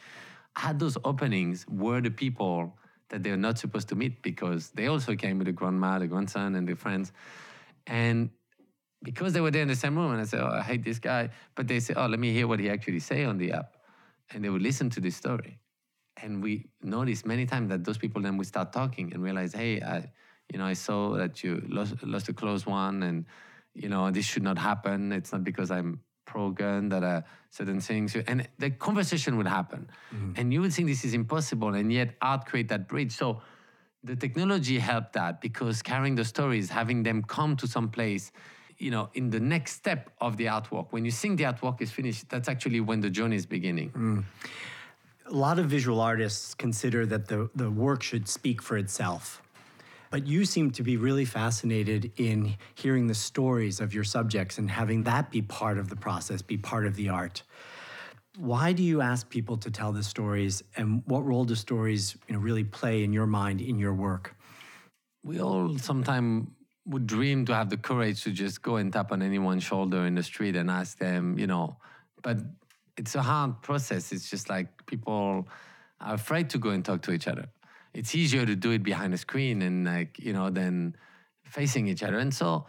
At 0.56 0.80
those 0.80 0.98
openings 1.06 1.66
were 1.70 2.02
the 2.02 2.10
people 2.10 2.78
that 3.10 3.24
they're 3.24 3.38
not 3.38 3.58
supposed 3.58 3.88
to 3.90 3.96
meet 3.96 4.22
because 4.22 4.72
they 4.72 4.88
also 4.88 5.16
came 5.16 5.38
with 5.38 5.46
the 5.48 5.54
grandma, 5.54 6.00
the 6.00 6.08
grandson, 6.08 6.56
and 6.56 6.68
their 6.68 6.76
friends. 6.76 7.14
And 7.86 8.32
because 9.04 9.32
they 9.32 9.40
were 9.40 9.52
there 9.52 9.62
in 9.62 9.68
the 9.68 9.76
same 9.76 9.98
room, 9.98 10.12
and 10.12 10.20
I 10.20 10.26
said, 10.26 10.42
Oh, 10.42 10.48
I 10.48 10.62
hate 10.62 10.84
this 10.84 11.00
guy. 11.00 11.30
But 11.56 11.68
they 11.68 11.80
said, 11.80 11.96
Oh, 11.98 12.08
let 12.08 12.20
me 12.20 12.34
hear 12.34 12.48
what 12.48 12.60
he 12.60 12.70
actually 12.70 13.00
say 13.00 13.24
on 13.24 13.38
the 13.38 13.54
app 13.54 13.77
and 14.32 14.44
they 14.44 14.50
would 14.50 14.62
listen 14.62 14.90
to 14.92 15.00
this 15.00 15.16
story. 15.16 15.60
And 16.22 16.42
we 16.42 16.70
noticed 16.82 17.26
many 17.26 17.46
times 17.46 17.70
that 17.70 17.84
those 17.84 17.98
people 17.98 18.22
then 18.22 18.38
would 18.38 18.48
start 18.48 18.74
talking 18.74 19.14
and 19.14 19.24
realize, 19.24 19.54
hey, 19.54 19.82
I, 19.82 20.10
you 20.52 20.58
know, 20.58 20.66
I 20.66 20.74
saw 20.74 21.16
that 21.16 21.44
you 21.44 21.64
lost, 21.68 22.02
lost 22.04 22.30
a 22.30 22.34
close 22.34 22.66
one, 22.66 23.04
and 23.04 23.26
you 23.74 23.90
know, 23.90 24.10
this 24.10 24.26
should 24.26 24.44
not 24.44 24.58
happen. 24.58 25.12
It's 25.12 25.32
not 25.32 25.44
because 25.44 25.70
I'm 25.70 26.02
pro-gun 26.26 26.90
that 26.90 27.04
uh, 27.04 27.22
certain 27.52 27.80
things, 27.80 28.16
and 28.16 28.48
the 28.58 28.72
conversation 28.72 29.38
would 29.38 29.48
happen, 29.48 29.90
mm-hmm. 30.14 30.34
and 30.36 30.52
you 30.52 30.62
would 30.62 30.74
think 30.74 30.88
this 30.88 31.06
is 31.06 31.14
impossible, 31.14 31.74
and 31.74 31.94
yet 31.94 32.16
art 32.22 32.46
create 32.46 32.68
that 32.68 32.88
bridge. 32.88 33.12
So 33.12 33.42
the 34.04 34.16
technology 34.16 34.80
helped 34.80 35.14
that 35.14 35.40
because 35.42 35.82
carrying 35.82 36.16
the 36.16 36.26
stories, 36.26 36.70
having 36.70 37.04
them 37.04 37.24
come 37.24 37.56
to 37.58 37.68
some 37.68 37.90
place 37.90 38.32
you 38.78 38.92
know, 38.92 39.10
in 39.14 39.30
the 39.30 39.40
next 39.40 39.74
step 39.74 40.12
of 40.22 40.38
the 40.38 40.46
artwork, 40.46 40.88
when 40.92 41.04
you 41.06 41.12
think 41.12 41.38
the 41.38 41.46
artwork 41.46 41.82
is 41.82 41.92
finished, 41.92 42.30
that's 42.30 42.48
actually 42.48 42.80
when 42.80 43.02
the 43.02 43.10
journey 43.10 43.36
is 43.36 43.46
beginning. 43.46 43.92
Mm. 43.92 44.24
A 45.28 45.34
lot 45.34 45.60
of 45.60 45.66
visual 45.66 46.00
artists 46.00 46.54
consider 46.54 47.06
that 47.08 47.28
the, 47.28 47.50
the 47.56 47.70
work 47.70 48.02
should 48.04 48.28
speak 48.28 48.62
for 48.62 48.78
itself. 48.78 49.42
But 50.10 50.26
you 50.26 50.46
seem 50.46 50.72
to 50.72 50.84
be 50.84 50.96
really 50.96 51.26
fascinated 51.26 52.12
in 52.16 52.56
hearing 52.76 53.08
the 53.08 53.16
stories 53.16 53.82
of 53.82 53.94
your 53.94 54.06
subjects 54.06 54.58
and 54.58 54.70
having 54.70 55.04
that 55.04 55.32
be 55.32 55.42
part 55.42 55.78
of 55.78 55.90
the 55.90 55.98
process, 55.98 56.42
be 56.42 56.58
part 56.58 56.86
of 56.86 56.96
the 56.96 57.10
art. 57.10 57.44
Why 58.38 58.72
do 58.72 58.84
you 58.84 59.02
ask 59.02 59.30
people 59.30 59.58
to 59.58 59.72
tell 59.72 59.92
the 59.92 60.04
stories, 60.04 60.64
and 60.78 61.02
what 61.08 61.26
role 61.26 61.44
do 61.44 61.56
stories 61.56 62.16
you 62.28 62.36
know, 62.36 62.40
really 62.40 62.64
play 62.64 63.04
in 63.04 63.12
your 63.12 63.26
mind, 63.26 63.60
in 63.60 63.80
your 63.80 63.94
work? 63.94 64.36
We 65.24 65.42
all 65.42 65.78
sometimes 65.78 66.48
would 66.88 67.06
dream 67.06 67.46
to 67.46 67.54
have 67.54 67.70
the 67.70 67.78
courage 67.78 68.24
to 68.24 68.32
just 68.32 68.62
go 68.62 68.78
and 68.78 68.92
tap 68.92 69.12
on 69.12 69.22
anyone's 69.22 69.64
shoulder 69.64 70.06
in 70.06 70.16
the 70.16 70.24
street 70.24 70.56
and 70.56 70.70
ask 70.72 70.98
them, 70.98 71.38
you 71.38 71.48
know, 71.48 71.76
but 72.22 72.38
it's 72.98 73.16
a 73.16 73.22
hard 73.22 73.62
process. 73.62 74.12
It's 74.12 74.30
just 74.30 74.50
like 74.50 74.86
people 74.86 75.48
are 76.00 76.16
afraid 76.16 76.50
to 76.52 76.58
go 76.58 76.70
and 76.70 76.84
talk 76.84 77.02
to 77.04 77.12
each 77.12 77.28
other. 77.28 77.48
It's 77.94 78.16
easier 78.16 78.46
to 78.46 78.56
do 78.56 78.72
it 78.72 78.84
behind 78.84 79.14
a 79.14 79.18
screen 79.18 79.62
and 79.62 79.86
like, 79.86 80.18
you 80.20 80.34
know, 80.34 80.50
than 80.50 80.96
facing 81.44 81.88
each 81.88 82.04
other. 82.04 82.20
And 82.20 82.34
so 82.34 82.66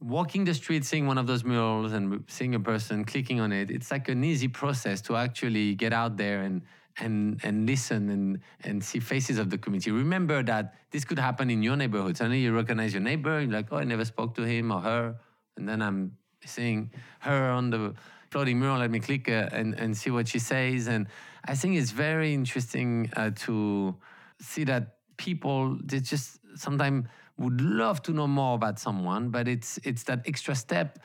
walking 0.00 0.44
the 0.44 0.54
street, 0.54 0.84
seeing 0.84 1.06
one 1.06 1.18
of 1.18 1.26
those 1.26 1.44
murals 1.44 1.92
and 1.92 2.24
seeing 2.28 2.54
a 2.54 2.60
person 2.60 3.04
clicking 3.04 3.40
on 3.40 3.52
it, 3.52 3.70
it's 3.70 3.90
like 3.90 4.08
an 4.08 4.24
easy 4.24 4.48
process 4.48 5.00
to 5.02 5.16
actually 5.16 5.74
get 5.74 5.92
out 5.92 6.16
there 6.16 6.42
and 6.42 6.62
and 7.00 7.40
and 7.42 7.66
listen 7.66 8.08
and 8.10 8.40
and 8.64 8.82
see 8.84 9.00
faces 9.00 9.38
of 9.38 9.50
the 9.50 9.58
community. 9.58 9.90
Remember 9.90 10.42
that 10.42 10.74
this 10.90 11.04
could 11.04 11.18
happen 11.18 11.50
in 11.50 11.62
your 11.62 11.76
neighborhood. 11.76 12.16
Suddenly 12.16 12.40
you 12.40 12.52
recognize 12.54 12.92
your 12.92 13.02
neighbor. 13.02 13.40
You're 13.40 13.52
like, 13.52 13.68
oh, 13.72 13.78
I 13.78 13.84
never 13.84 14.04
spoke 14.04 14.34
to 14.36 14.42
him 14.42 14.70
or 14.70 14.80
her, 14.80 15.16
and 15.56 15.68
then 15.68 15.82
I'm 15.82 16.16
seeing 16.44 16.90
her 17.20 17.50
on 17.50 17.70
the 17.70 17.94
floating 18.30 18.58
mural. 18.58 18.78
Let 18.78 18.90
me 18.90 19.00
click 19.00 19.28
uh, 19.28 19.48
and 19.52 19.78
and 19.78 19.96
see 19.96 20.10
what 20.10 20.28
she 20.28 20.38
says. 20.38 20.86
And 20.86 21.06
I 21.44 21.54
think 21.54 21.76
it's 21.76 21.90
very 21.90 22.34
interesting 22.34 23.10
uh, 23.16 23.30
to 23.46 23.96
see 24.40 24.64
that 24.64 24.96
people 25.16 25.78
they 25.84 26.00
just 26.00 26.38
sometimes 26.54 27.06
would 27.36 27.60
love 27.60 28.02
to 28.02 28.12
know 28.12 28.26
more 28.26 28.54
about 28.54 28.78
someone, 28.78 29.30
but 29.30 29.48
it's 29.48 29.78
it's 29.82 30.04
that 30.04 30.22
extra 30.26 30.54
step 30.54 30.98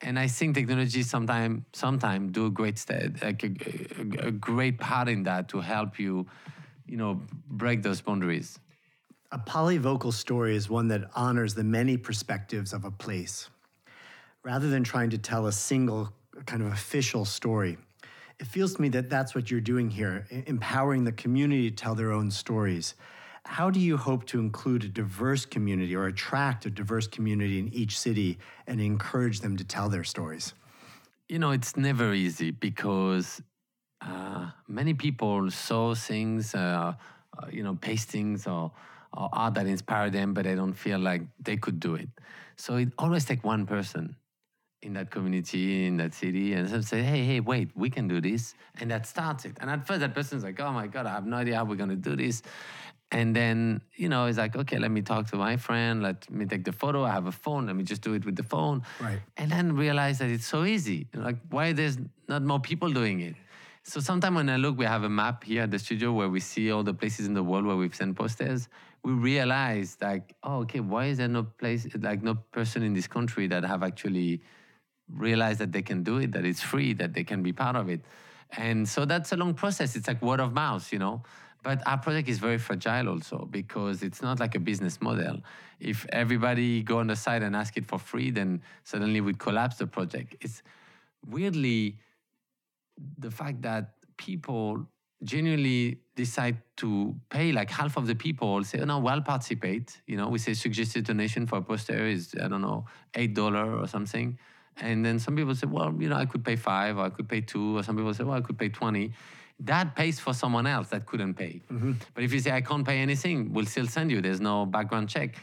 and 0.00 0.18
I 0.18 0.28
think 0.28 0.54
technology 0.54 1.02
sometimes 1.02 1.62
sometimes 1.72 2.32
do 2.32 2.46
a 2.46 2.50
great 2.50 2.78
step, 2.78 3.22
like 3.22 3.42
a, 3.42 3.48
a, 3.98 4.28
a, 4.28 4.30
great 4.30 4.78
part 4.78 5.08
in 5.08 5.24
that 5.24 5.48
to 5.48 5.60
help 5.60 5.98
you, 5.98 6.26
you 6.86 6.96
know, 6.96 7.20
break 7.48 7.82
those 7.82 8.00
boundaries. 8.00 8.58
A 9.32 9.38
polyvocal 9.38 10.12
story 10.12 10.56
is 10.56 10.70
one 10.70 10.88
that 10.88 11.10
honors 11.14 11.54
the 11.54 11.64
many 11.64 11.96
perspectives 11.96 12.72
of 12.72 12.84
a 12.84 12.90
place, 12.90 13.50
rather 14.44 14.70
than 14.70 14.84
trying 14.84 15.10
to 15.10 15.18
tell 15.18 15.46
a 15.46 15.52
single 15.52 16.12
kind 16.46 16.62
of 16.62 16.72
official 16.72 17.24
story. 17.24 17.76
It 18.38 18.46
feels 18.46 18.74
to 18.74 18.82
me 18.82 18.88
that 18.90 19.10
that's 19.10 19.34
what 19.34 19.50
you're 19.50 19.60
doing 19.60 19.90
here, 19.90 20.26
empowering 20.46 21.02
the 21.02 21.12
community 21.12 21.70
to 21.70 21.76
tell 21.76 21.96
their 21.96 22.12
own 22.12 22.30
stories 22.30 22.94
how 23.48 23.70
do 23.70 23.80
you 23.80 23.96
hope 23.96 24.26
to 24.26 24.38
include 24.38 24.84
a 24.84 24.88
diverse 24.88 25.46
community 25.46 25.96
or 25.96 26.06
attract 26.06 26.66
a 26.66 26.70
diverse 26.70 27.06
community 27.06 27.58
in 27.58 27.72
each 27.72 27.98
city 27.98 28.38
and 28.66 28.78
encourage 28.78 29.40
them 29.40 29.56
to 29.56 29.64
tell 29.64 29.88
their 29.88 30.04
stories? 30.04 30.52
You 31.30 31.38
know, 31.38 31.52
it's 31.52 31.74
never 31.74 32.12
easy 32.12 32.50
because 32.50 33.40
uh, 34.02 34.50
many 34.68 34.92
people 34.92 35.50
saw 35.50 35.94
things, 35.94 36.54
uh, 36.54 36.92
uh, 37.38 37.46
you 37.50 37.62
know, 37.62 37.74
pastings 37.74 38.46
or, 38.46 38.70
or 39.14 39.30
art 39.32 39.54
that 39.54 39.66
inspired 39.66 40.12
them, 40.12 40.34
but 40.34 40.44
they 40.44 40.54
don't 40.54 40.74
feel 40.74 40.98
like 40.98 41.22
they 41.40 41.56
could 41.56 41.80
do 41.80 41.94
it. 41.94 42.10
So 42.56 42.76
it 42.76 42.90
always 42.98 43.24
takes 43.24 43.42
one 43.42 43.64
person 43.64 44.14
in 44.82 44.92
that 44.92 45.10
community, 45.10 45.86
in 45.86 45.96
that 45.96 46.12
city, 46.12 46.52
and 46.52 46.68
some 46.68 46.82
say, 46.82 47.02
hey, 47.02 47.24
hey, 47.24 47.40
wait, 47.40 47.70
we 47.74 47.88
can 47.88 48.08
do 48.08 48.20
this. 48.20 48.54
And 48.78 48.90
that 48.90 49.06
starts 49.06 49.46
it. 49.46 49.56
And 49.58 49.70
at 49.70 49.86
first, 49.86 50.00
that 50.00 50.14
person's 50.14 50.44
like, 50.44 50.60
oh 50.60 50.70
my 50.70 50.86
God, 50.86 51.06
I 51.06 51.12
have 51.12 51.26
no 51.26 51.36
idea 51.36 51.56
how 51.56 51.64
we're 51.64 51.76
going 51.76 51.88
to 51.88 51.96
do 51.96 52.14
this. 52.14 52.42
And 53.10 53.34
then, 53.34 53.80
you 53.96 54.08
know, 54.08 54.26
it's 54.26 54.36
like, 54.36 54.54
okay, 54.54 54.78
let 54.78 54.90
me 54.90 55.00
talk 55.00 55.28
to 55.28 55.36
my 55.36 55.56
friend. 55.56 56.02
Let 56.02 56.30
me 56.30 56.44
take 56.44 56.64
the 56.64 56.72
photo. 56.72 57.04
I 57.04 57.10
have 57.10 57.26
a 57.26 57.32
phone. 57.32 57.66
Let 57.66 57.74
me 57.74 57.82
just 57.82 58.02
do 58.02 58.12
it 58.12 58.24
with 58.24 58.36
the 58.36 58.42
phone. 58.42 58.82
Right. 59.00 59.20
And 59.38 59.50
then 59.50 59.76
realize 59.76 60.18
that 60.18 60.28
it's 60.28 60.46
so 60.46 60.64
easy. 60.64 61.06
Like, 61.14 61.36
why 61.48 61.72
there's 61.72 61.96
not 62.28 62.42
more 62.42 62.60
people 62.60 62.92
doing 62.92 63.20
it? 63.20 63.34
So 63.84 64.00
sometimes 64.00 64.36
when 64.36 64.50
I 64.50 64.56
look, 64.56 64.76
we 64.76 64.84
have 64.84 65.04
a 65.04 65.08
map 65.08 65.44
here 65.44 65.62
at 65.62 65.70
the 65.70 65.78
studio 65.78 66.12
where 66.12 66.28
we 66.28 66.40
see 66.40 66.70
all 66.70 66.82
the 66.82 66.92
places 66.92 67.26
in 67.26 67.32
the 67.32 67.42
world 67.42 67.64
where 67.64 67.76
we've 67.76 67.94
sent 67.94 68.16
posters. 68.16 68.68
We 69.02 69.12
realize 69.12 69.96
like, 70.02 70.34
oh, 70.42 70.58
okay, 70.60 70.80
why 70.80 71.06
is 71.06 71.16
there 71.16 71.28
no 71.28 71.44
place, 71.44 71.86
like 71.98 72.22
no 72.22 72.34
person 72.34 72.82
in 72.82 72.92
this 72.92 73.06
country 73.06 73.46
that 73.46 73.64
have 73.64 73.82
actually 73.82 74.42
realized 75.10 75.60
that 75.60 75.72
they 75.72 75.80
can 75.80 76.02
do 76.02 76.18
it, 76.18 76.32
that 76.32 76.44
it's 76.44 76.60
free, 76.60 76.92
that 76.94 77.14
they 77.14 77.24
can 77.24 77.42
be 77.42 77.54
part 77.54 77.76
of 77.76 77.88
it. 77.88 78.02
And 78.56 78.86
so 78.86 79.06
that's 79.06 79.32
a 79.32 79.36
long 79.36 79.54
process. 79.54 79.96
It's 79.96 80.08
like 80.08 80.20
word 80.20 80.40
of 80.40 80.52
mouth, 80.52 80.92
you 80.92 80.98
know. 80.98 81.22
But 81.62 81.86
our 81.86 81.98
project 81.98 82.28
is 82.28 82.38
very 82.38 82.58
fragile 82.58 83.08
also 83.08 83.48
because 83.50 84.02
it's 84.02 84.22
not 84.22 84.38
like 84.38 84.54
a 84.54 84.60
business 84.60 85.00
model. 85.00 85.40
If 85.80 86.06
everybody 86.12 86.82
go 86.82 86.98
on 86.98 87.08
the 87.08 87.16
site 87.16 87.42
and 87.42 87.56
ask 87.56 87.76
it 87.76 87.86
for 87.86 87.98
free, 87.98 88.30
then 88.30 88.62
suddenly 88.84 89.20
we'd 89.20 89.38
collapse 89.38 89.76
the 89.76 89.86
project. 89.86 90.36
It's 90.40 90.62
weirdly 91.26 91.98
the 93.18 93.30
fact 93.30 93.62
that 93.62 93.94
people 94.16 94.86
genuinely 95.24 95.98
decide 96.14 96.58
to 96.76 97.14
pay 97.28 97.50
like 97.50 97.70
half 97.70 97.96
of 97.96 98.06
the 98.06 98.14
people 98.14 98.62
say, 98.62 98.78
oh 98.80 98.84
no, 98.84 98.98
well 99.00 99.20
participate. 99.20 100.00
You 100.06 100.16
know, 100.16 100.28
we 100.28 100.38
say 100.38 100.54
suggested 100.54 101.04
donation 101.04 101.46
for 101.46 101.58
a 101.58 101.62
poster 101.62 102.06
is, 102.06 102.34
I 102.40 102.48
don't 102.48 102.62
know, 102.62 102.86
eight 103.14 103.34
dollar 103.34 103.78
or 103.78 103.86
something. 103.88 104.38
And 104.80 105.04
then 105.04 105.18
some 105.18 105.34
people 105.34 105.54
say, 105.56 105.66
well, 105.66 105.92
you 105.98 106.08
know, 106.08 106.16
I 106.16 106.26
could 106.26 106.44
pay 106.44 106.54
five 106.54 106.98
or 106.98 107.04
I 107.06 107.10
could 107.10 107.28
pay 107.28 107.40
two, 107.40 107.78
or 107.78 107.82
some 107.82 107.96
people 107.96 108.14
say, 108.14 108.22
well, 108.22 108.36
I 108.36 108.40
could 108.40 108.58
pay 108.58 108.68
20. 108.68 109.12
That 109.60 109.96
pays 109.96 110.20
for 110.20 110.32
someone 110.32 110.66
else 110.66 110.88
that 110.88 111.06
couldn't 111.06 111.34
pay. 111.34 111.62
Mm-hmm. 111.72 111.92
But 112.14 112.24
if 112.24 112.32
you 112.32 112.38
say, 112.38 112.52
I 112.52 112.60
can't 112.60 112.86
pay 112.86 112.98
anything, 112.98 113.52
we'll 113.52 113.66
still 113.66 113.88
send 113.88 114.10
you. 114.10 114.20
There's 114.20 114.40
no 114.40 114.66
background 114.66 115.08
check. 115.08 115.34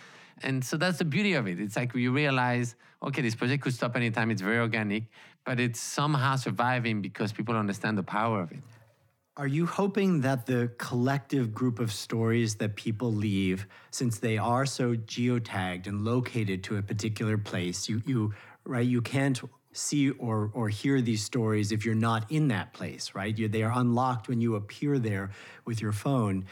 And 0.42 0.64
so 0.64 0.78
that's 0.78 1.00
the 1.00 1.06
beauty 1.06 1.34
of 1.34 1.48
it. 1.48 1.60
It's 1.60 1.76
like 1.76 1.94
you 1.96 2.12
realize, 2.12 2.76
okay, 3.04 3.22
this 3.22 3.36
project 3.36 3.64
could 3.64 3.74
stop 3.74 3.96
anytime. 3.96 4.32
It's 4.32 4.42
very 4.42 4.60
organic, 4.60 5.04
but 5.46 5.60
it's 5.60 5.80
somehow 5.80 6.36
surviving 6.36 7.02
because 7.02 7.32
people 7.32 7.56
understand 7.56 7.98
the 7.98 8.04
power 8.04 8.42
of 8.42 8.52
it. 8.52 8.60
Are 9.38 9.48
you 9.48 9.66
hoping 9.66 10.22
that 10.22 10.46
the 10.46 10.72
collective 10.78 11.54
group 11.54 11.80
of 11.80 11.92
stories 11.92 12.56
that 12.56 12.78
people 12.78 13.12
leave, 13.12 13.68
since 13.92 14.20
they 14.20 14.38
are 14.38 14.66
so 14.66 14.96
geotagged 14.96 15.88
and 15.88 16.06
located 16.06 16.64
to 16.66 16.78
a 16.78 16.82
particular 16.82 17.38
place, 17.38 17.90
you, 17.90 18.02
you 18.06 18.34
right, 18.64 18.88
you 18.88 19.02
can't 19.02 19.42
see 19.76 20.10
or, 20.12 20.52
or 20.54 20.70
hear 20.70 21.02
these 21.02 21.24
stories 21.24 21.72
if 21.72 21.86
you're 21.86 21.96
not 21.96 22.32
in 22.32 22.48
that 22.50 22.74
place, 22.74 23.14
right? 23.14 23.38
You, 23.38 23.48
they 23.48 23.64
are 23.64 23.74
unlocked 23.76 24.28
when 24.28 24.42
you 24.42 24.56
appear 24.56 25.00
there 25.00 25.32
with 25.66 25.82
your 25.82 25.92
phone. 25.92 26.46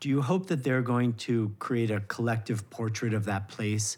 Do 0.00 0.08
you 0.08 0.22
hope 0.22 0.48
that 0.48 0.64
they're 0.64 0.82
going 0.82 1.14
to 1.28 1.54
create 1.58 1.90
a 1.90 2.00
collective 2.00 2.68
portrait 2.70 3.14
of 3.14 3.24
that 3.26 3.48
place 3.48 3.96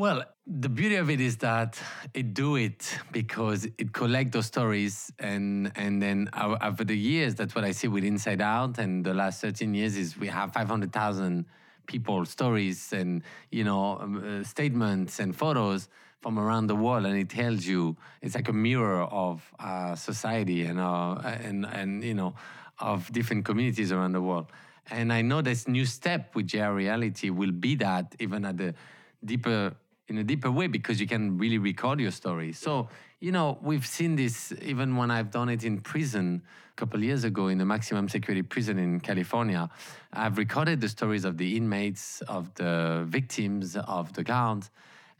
well, 0.00 0.24
the 0.46 0.70
beauty 0.70 0.96
of 0.96 1.10
it 1.10 1.20
is 1.20 1.36
that 1.38 1.78
it 2.14 2.32
do 2.32 2.56
it 2.56 2.96
because 3.12 3.66
it 3.76 3.92
collect 3.92 4.32
those 4.32 4.46
stories 4.46 5.12
and 5.18 5.70
and 5.76 6.00
then 6.00 6.30
over 6.34 6.84
the 6.84 6.96
years, 6.96 7.34
that's 7.34 7.54
what 7.54 7.64
I 7.64 7.72
see 7.72 7.86
with 7.86 8.02
Inside 8.04 8.40
Out. 8.40 8.78
And 8.78 9.04
the 9.04 9.12
last 9.12 9.42
13 9.42 9.74
years 9.74 9.98
is 9.98 10.16
we 10.16 10.28
have 10.28 10.54
500,000 10.54 11.44
people 11.86 12.24
stories 12.24 12.94
and 12.94 13.22
you 13.50 13.62
know 13.62 13.98
um, 14.00 14.40
uh, 14.40 14.42
statements 14.42 15.18
and 15.18 15.36
photos 15.36 15.90
from 16.20 16.38
around 16.38 16.66
the 16.66 16.76
world, 16.76 17.06
and 17.06 17.16
it 17.16 17.28
tells 17.28 17.66
you 17.66 17.96
it's 18.20 18.34
like 18.34 18.48
a 18.48 18.52
mirror 18.52 19.02
of 19.02 19.42
uh, 19.58 19.94
society 19.94 20.64
and 20.64 20.78
uh, 20.78 21.14
and 21.24 21.66
and 21.66 22.04
you 22.04 22.14
know 22.14 22.34
of 22.78 23.10
different 23.12 23.44
communities 23.44 23.92
around 23.92 24.12
the 24.12 24.22
world. 24.22 24.46
And 24.90 25.12
I 25.12 25.22
know 25.22 25.40
this 25.40 25.68
new 25.68 25.84
step 25.86 26.34
with 26.34 26.48
JR 26.48 26.72
Reality 26.72 27.30
will 27.30 27.52
be 27.52 27.76
that 27.76 28.14
even 28.18 28.44
at 28.44 28.56
the 28.56 28.74
deeper 29.24 29.74
in 30.08 30.18
a 30.18 30.24
deeper 30.24 30.50
way 30.50 30.66
because 30.66 31.00
you 31.00 31.06
can 31.06 31.38
really 31.38 31.58
record 31.58 32.00
your 32.00 32.10
story. 32.10 32.52
So, 32.52 32.88
you 33.20 33.30
know, 33.30 33.58
we've 33.62 33.86
seen 33.86 34.16
this 34.16 34.52
even 34.60 34.96
when 34.96 35.08
I've 35.10 35.30
done 35.30 35.48
it 35.48 35.62
in 35.62 35.80
prison 35.80 36.42
a 36.72 36.74
couple 36.74 37.00
years 37.02 37.22
ago 37.22 37.46
in 37.46 37.58
the 37.58 37.64
maximum 37.64 38.08
security 38.08 38.42
prison 38.42 38.76
in 38.78 38.98
California. 38.98 39.70
I've 40.12 40.36
recorded 40.36 40.80
the 40.80 40.88
stories 40.88 41.24
of 41.24 41.38
the 41.38 41.56
inmates, 41.56 42.22
of 42.22 42.52
the 42.54 43.04
victims, 43.06 43.76
of 43.76 44.12
the 44.14 44.24
guards, 44.24 44.70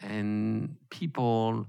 and 0.01 0.77
people, 0.91 1.67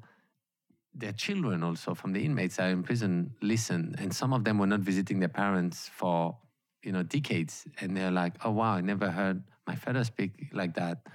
their 0.94 1.14
children 1.14 1.64
also 1.64 1.94
from 1.94 2.14
the 2.14 2.24
inmates 2.24 2.60
are 2.60 2.70
in 2.70 2.84
prison 2.84 3.36
listen. 3.42 3.96
And 3.98 4.14
some 4.14 4.34
of 4.34 4.44
them 4.44 4.58
were 4.58 4.68
not 4.68 4.82
visiting 4.82 5.20
their 5.20 5.30
parents 5.30 5.90
for, 5.94 6.38
you 6.84 6.92
know, 6.92 7.04
decades. 7.04 7.66
And 7.80 7.96
they're 7.96 8.12
like, 8.12 8.36
oh, 8.44 8.52
wow, 8.52 8.74
I 8.74 8.82
never 8.82 9.12
heard 9.12 9.44
my 9.68 9.76
father 9.76 10.04
speak 10.04 10.50
like 10.54 10.76
that 10.76 11.06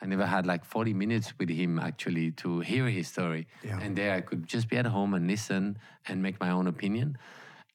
I 0.00 0.06
never 0.06 0.26
had 0.26 0.46
like 0.46 0.64
40 0.64 0.94
minutes 0.94 1.32
with 1.38 1.48
him 1.48 1.78
actually 1.78 2.32
to 2.32 2.60
hear 2.60 2.88
his 2.88 3.08
story. 3.08 3.46
Yeah. 3.64 3.78
And 3.80 3.96
there 3.96 4.14
I 4.14 4.20
could 4.20 4.46
just 4.46 4.68
be 4.68 4.76
at 4.76 4.86
home 4.86 5.14
and 5.14 5.26
listen 5.26 5.78
and 6.06 6.22
make 6.22 6.38
my 6.40 6.50
own 6.50 6.66
opinion. 6.66 7.18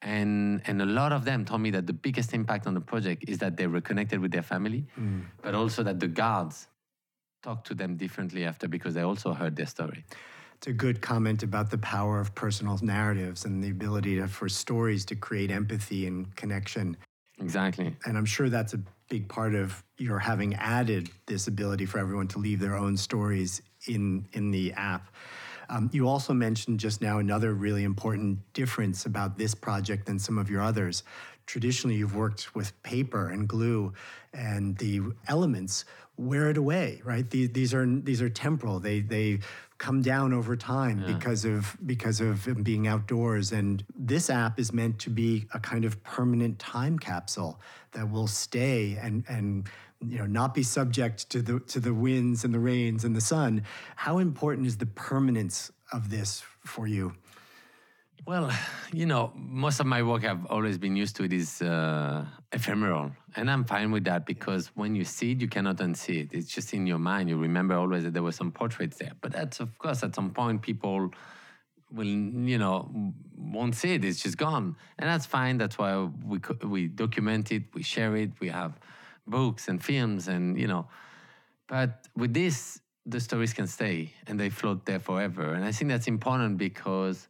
And, 0.01 0.61
and 0.65 0.81
a 0.81 0.85
lot 0.85 1.11
of 1.11 1.25
them 1.25 1.45
told 1.45 1.61
me 1.61 1.71
that 1.71 1.87
the 1.87 1.93
biggest 1.93 2.33
impact 2.33 2.65
on 2.67 2.73
the 2.73 2.81
project 2.81 3.25
is 3.27 3.37
that 3.39 3.57
they 3.57 3.67
reconnected 3.67 4.19
with 4.19 4.31
their 4.31 4.41
family, 4.41 4.85
mm. 4.99 5.23
but 5.41 5.53
also 5.53 5.83
that 5.83 5.99
the 5.99 6.07
guards 6.07 6.67
talked 7.41 7.67
to 7.67 7.73
them 7.73 7.95
differently 7.95 8.45
after 8.45 8.67
because 8.67 8.93
they 8.93 9.01
also 9.01 9.33
heard 9.33 9.55
their 9.55 9.65
story. 9.65 10.03
It's 10.55 10.67
a 10.67 10.73
good 10.73 11.01
comment 11.01 11.41
about 11.41 11.71
the 11.71 11.77
power 11.79 12.19
of 12.19 12.35
personal 12.35 12.77
narratives 12.81 13.45
and 13.45 13.63
the 13.63 13.71
ability 13.71 14.17
to, 14.17 14.27
for 14.27 14.47
stories 14.47 15.05
to 15.05 15.15
create 15.15 15.49
empathy 15.49 16.05
and 16.05 16.35
connection. 16.35 16.97
Exactly. 17.39 17.95
And 18.05 18.17
I'm 18.17 18.25
sure 18.25 18.49
that's 18.49 18.75
a 18.75 18.79
big 19.09 19.27
part 19.27 19.55
of 19.55 19.83
your 19.97 20.19
having 20.19 20.53
added 20.55 21.09
this 21.25 21.47
ability 21.47 21.85
for 21.87 21.97
everyone 21.97 22.27
to 22.29 22.39
leave 22.39 22.59
their 22.59 22.75
own 22.75 22.95
stories 22.95 23.61
in 23.87 24.27
in 24.33 24.51
the 24.51 24.71
app. 24.73 25.11
Um, 25.71 25.89
you 25.93 26.07
also 26.07 26.33
mentioned 26.33 26.81
just 26.81 27.01
now 27.01 27.19
another 27.19 27.53
really 27.53 27.85
important 27.85 28.39
difference 28.51 29.05
about 29.05 29.37
this 29.37 29.55
project 29.55 30.05
than 30.05 30.19
some 30.19 30.37
of 30.37 30.49
your 30.49 30.61
others. 30.61 31.03
Traditionally, 31.45 31.95
you've 31.95 32.15
worked 32.15 32.53
with 32.53 32.79
paper 32.83 33.29
and 33.29 33.47
glue, 33.47 33.93
and 34.33 34.77
the 34.77 35.01
elements 35.27 35.85
wear 36.17 36.49
it 36.49 36.57
away, 36.57 37.01
right? 37.05 37.27
These, 37.29 37.49
these 37.51 37.73
are 37.73 37.85
these 37.85 38.21
are 38.21 38.29
temporal. 38.29 38.79
They 38.79 38.99
they 38.99 39.39
come 39.77 40.01
down 40.01 40.33
over 40.33 40.55
time 40.55 40.99
yeah. 40.99 41.13
because 41.13 41.45
of 41.45 41.75
because 41.85 42.19
of 42.21 42.63
being 42.63 42.87
outdoors. 42.87 43.53
And 43.53 43.83
this 43.95 44.29
app 44.29 44.59
is 44.59 44.73
meant 44.73 44.99
to 44.99 45.09
be 45.09 45.47
a 45.53 45.59
kind 45.59 45.85
of 45.85 46.03
permanent 46.03 46.59
time 46.59 46.99
capsule 46.99 47.59
that 47.93 48.09
will 48.09 48.27
stay 48.27 48.97
and 49.01 49.23
and 49.27 49.67
you 50.07 50.17
know 50.17 50.25
not 50.25 50.53
be 50.53 50.63
subject 50.63 51.29
to 51.29 51.41
the 51.41 51.59
to 51.61 51.79
the 51.79 51.93
winds 51.93 52.43
and 52.43 52.53
the 52.53 52.59
rains 52.59 53.03
and 53.03 53.15
the 53.15 53.21
sun. 53.21 53.63
How 53.95 54.17
important 54.17 54.67
is 54.67 54.77
the 54.77 54.85
permanence 54.85 55.71
of 55.91 56.09
this 56.09 56.43
for 56.65 56.87
you? 56.87 57.13
Well, 58.25 58.51
you 58.93 59.07
know, 59.07 59.33
most 59.35 59.79
of 59.79 59.87
my 59.87 60.03
work 60.03 60.23
I've 60.23 60.45
always 60.45 60.77
been 60.77 60.95
used 60.95 61.15
to 61.15 61.23
it 61.23 61.33
is 61.33 61.61
uh, 61.61 62.23
ephemeral, 62.51 63.11
and 63.35 63.49
I'm 63.49 63.63
fine 63.63 63.91
with 63.91 64.03
that 64.05 64.25
because 64.25 64.67
when 64.75 64.95
you 64.95 65.03
see 65.03 65.31
it, 65.31 65.41
you 65.41 65.47
cannot 65.47 65.77
unsee 65.77 66.23
it. 66.23 66.33
It's 66.33 66.47
just 66.53 66.73
in 66.73 66.85
your 66.85 66.99
mind. 66.99 67.29
You 67.29 67.37
remember 67.37 67.75
always 67.75 68.03
that 68.03 68.13
there 68.13 68.21
were 68.23 68.31
some 68.31 68.51
portraits 68.51 68.97
there, 68.97 69.13
but 69.21 69.31
that's 69.31 69.59
of 69.59 69.77
course 69.79 70.03
at 70.03 70.13
some 70.13 70.31
point 70.31 70.61
people 70.61 71.11
will, 71.91 72.05
you 72.05 72.57
know, 72.57 72.89
won't 73.35 73.75
see 73.75 73.95
it. 73.95 74.05
It's 74.05 74.21
just 74.21 74.37
gone, 74.37 74.75
and 74.99 75.09
that's 75.09 75.25
fine. 75.25 75.57
That's 75.57 75.77
why 75.79 76.07
we 76.23 76.39
we 76.63 76.87
document 76.87 77.51
it, 77.51 77.63
we 77.73 77.81
share 77.81 78.15
it, 78.15 78.31
we 78.39 78.49
have 78.49 78.73
books 79.27 79.67
and 79.67 79.83
films, 79.83 80.27
and 80.27 80.59
you 80.59 80.67
know, 80.67 80.87
but 81.67 82.07
with 82.15 82.33
this, 82.33 82.81
the 83.05 83.19
stories 83.19 83.53
can 83.53 83.67
stay 83.67 84.13
and 84.27 84.39
they 84.39 84.49
float 84.49 84.85
there 84.85 84.99
forever, 84.99 85.53
and 85.53 85.65
I 85.65 85.71
think 85.71 85.89
that's 85.89 86.07
important 86.07 86.57
because 86.57 87.27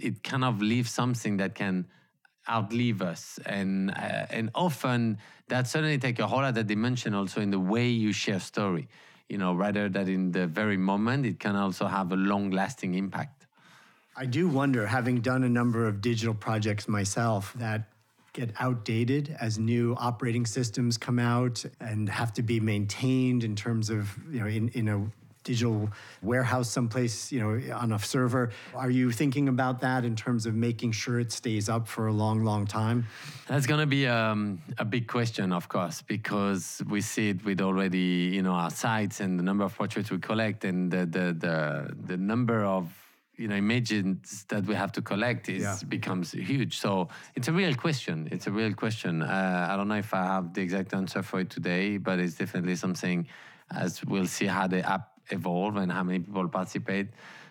it 0.00 0.22
kind 0.22 0.44
of 0.44 0.60
leaves 0.60 0.90
something 0.90 1.36
that 1.38 1.54
can 1.54 1.86
outlive 2.48 3.02
us. 3.02 3.38
And 3.46 3.90
uh, 3.90 4.26
and 4.30 4.50
often 4.54 5.18
that 5.48 5.66
certainly 5.66 5.98
take 5.98 6.18
a 6.18 6.26
whole 6.26 6.44
other 6.44 6.62
dimension 6.62 7.14
also 7.14 7.40
in 7.40 7.50
the 7.50 7.60
way 7.60 7.88
you 7.88 8.12
share 8.12 8.40
story. 8.40 8.88
You 9.28 9.38
know 9.38 9.54
rather 9.54 9.88
than 9.88 10.08
in 10.08 10.32
the 10.32 10.46
very 10.46 10.76
moment 10.76 11.24
it 11.24 11.40
can 11.40 11.56
also 11.56 11.86
have 11.86 12.12
a 12.12 12.16
long 12.16 12.50
lasting 12.50 12.94
impact. 12.94 13.46
I 14.16 14.26
do 14.26 14.48
wonder 14.48 14.86
having 14.86 15.20
done 15.20 15.42
a 15.42 15.48
number 15.48 15.88
of 15.88 16.00
digital 16.00 16.34
projects 16.34 16.86
myself 16.86 17.52
that 17.54 17.88
get 18.34 18.50
outdated 18.58 19.34
as 19.40 19.58
new 19.58 19.96
operating 19.98 20.44
systems 20.44 20.98
come 20.98 21.18
out 21.18 21.64
and 21.80 22.08
have 22.08 22.32
to 22.34 22.42
be 22.42 22.60
maintained 22.60 23.44
in 23.44 23.56
terms 23.56 23.88
of 23.88 24.14
you 24.30 24.40
know 24.40 24.46
in, 24.46 24.68
in 24.70 24.88
a 24.88 25.06
digital 25.44 25.90
warehouse 26.22 26.70
someplace, 26.70 27.30
you 27.30 27.38
know, 27.38 27.74
on 27.74 27.92
a 27.92 27.98
server. 27.98 28.50
Are 28.74 28.90
you 28.90 29.12
thinking 29.12 29.48
about 29.48 29.80
that 29.80 30.04
in 30.04 30.16
terms 30.16 30.46
of 30.46 30.54
making 30.54 30.92
sure 30.92 31.20
it 31.20 31.30
stays 31.30 31.68
up 31.68 31.86
for 31.86 32.06
a 32.06 32.12
long, 32.12 32.42
long 32.42 32.66
time? 32.66 33.06
That's 33.46 33.66
going 33.66 33.80
to 33.80 33.86
be 33.86 34.06
um, 34.06 34.60
a 34.78 34.84
big 34.84 35.06
question, 35.06 35.52
of 35.52 35.68
course, 35.68 36.02
because 36.02 36.82
we 36.88 37.02
see 37.02 37.28
it 37.28 37.44
with 37.44 37.60
already, 37.60 38.32
you 38.32 38.42
know, 38.42 38.52
our 38.52 38.70
sites 38.70 39.20
and 39.20 39.38
the 39.38 39.42
number 39.42 39.64
of 39.64 39.76
portraits 39.76 40.10
we 40.10 40.18
collect 40.18 40.64
and 40.64 40.90
the 40.90 41.04
the 41.06 41.36
the, 41.38 41.94
the 42.06 42.16
number 42.16 42.64
of 42.64 43.03
you 43.36 43.48
know 43.48 43.56
images 43.56 44.44
that 44.48 44.64
we 44.66 44.74
have 44.74 44.92
to 44.92 45.02
collect 45.02 45.48
is 45.48 45.62
yeah. 45.62 45.78
becomes 45.88 46.32
huge. 46.32 46.78
So 46.78 47.08
it's 47.34 47.48
a 47.48 47.52
real 47.52 47.74
question. 47.74 48.28
It's 48.30 48.46
a 48.46 48.52
real 48.52 48.74
question. 48.74 49.22
Uh, 49.22 49.68
i 49.70 49.76
don't 49.76 49.88
know 49.88 49.96
if 49.96 50.12
i 50.14 50.24
have 50.34 50.54
the 50.54 50.62
exact 50.62 50.94
answer 50.94 51.22
for 51.22 51.40
it 51.40 51.50
today 51.50 51.96
but 51.96 52.18
it's 52.18 52.34
definitely 52.34 52.76
something 52.76 53.26
as 53.70 54.04
we'll 54.04 54.26
see 54.26 54.46
how 54.46 54.66
the 54.66 54.80
app 54.88 55.14
evolve 55.30 55.76
and 55.76 55.90
how 55.90 56.02
many 56.02 56.20
people 56.20 56.48
participate. 56.48 57.08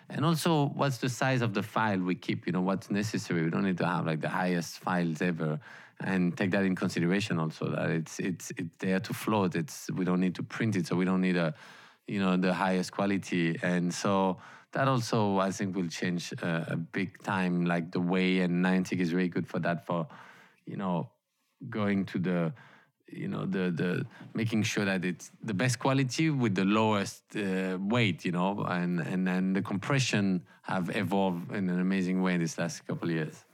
And 0.08 0.24
also 0.24 0.66
what's 0.74 0.98
the 0.98 1.08
size 1.08 1.42
of 1.42 1.54
the 1.54 1.62
file 1.62 1.98
we 1.98 2.14
keep? 2.14 2.46
You 2.46 2.52
know 2.52 2.60
what's 2.60 2.90
necessary? 2.90 3.42
We 3.42 3.50
don't 3.50 3.64
need 3.64 3.78
to 3.78 3.86
have 3.86 4.06
like 4.06 4.20
the 4.20 4.28
highest 4.28 4.78
files 4.78 5.22
ever. 5.22 5.58
And 6.00 6.36
take 6.36 6.50
that 6.50 6.64
in 6.64 6.74
consideration 6.74 7.38
also 7.38 7.70
that 7.70 7.90
it's 7.90 8.18
it's 8.18 8.50
it's 8.56 8.74
there 8.78 9.00
to 9.00 9.14
float. 9.14 9.54
It's 9.54 9.88
we 9.92 10.04
don't 10.04 10.20
need 10.20 10.34
to 10.34 10.42
print 10.42 10.76
it 10.76 10.86
so 10.86 10.96
we 10.96 11.04
don't 11.04 11.20
need 11.20 11.36
a 11.36 11.54
you 12.06 12.18
know 12.18 12.36
the 12.36 12.52
highest 12.52 12.92
quality. 12.92 13.58
And 13.62 13.94
so 13.94 14.38
that 14.74 14.86
also 14.88 15.38
I 15.38 15.50
think 15.50 15.74
will 15.74 15.88
change 15.88 16.32
uh, 16.42 16.64
a 16.68 16.76
big 16.76 17.22
time, 17.22 17.64
like 17.64 17.90
the 17.90 18.00
way 18.00 18.40
and 18.40 18.64
Niantic 18.64 18.98
is 19.00 19.14
really 19.14 19.28
good 19.28 19.46
for 19.46 19.58
that. 19.60 19.86
For 19.86 20.06
you 20.66 20.76
know, 20.76 21.10
going 21.70 22.04
to 22.06 22.18
the 22.18 22.52
you 23.08 23.28
know 23.28 23.44
the 23.46 23.70
the 23.70 24.06
making 24.34 24.62
sure 24.62 24.84
that 24.84 25.04
it's 25.04 25.30
the 25.42 25.54
best 25.54 25.78
quality 25.78 26.30
with 26.30 26.54
the 26.54 26.64
lowest 26.64 27.22
uh, 27.36 27.78
weight 27.80 28.24
you 28.24 28.32
know 28.32 28.64
and 28.68 29.00
and 29.00 29.28
and 29.28 29.54
the 29.54 29.62
compression 29.62 30.42
have 30.62 30.94
evolved 30.96 31.52
in 31.52 31.68
an 31.68 31.80
amazing 31.80 32.22
way 32.22 32.34
in 32.34 32.40
these 32.40 32.58
last 32.58 32.86
couple 32.86 33.08
of 33.08 33.14
years 33.14 33.44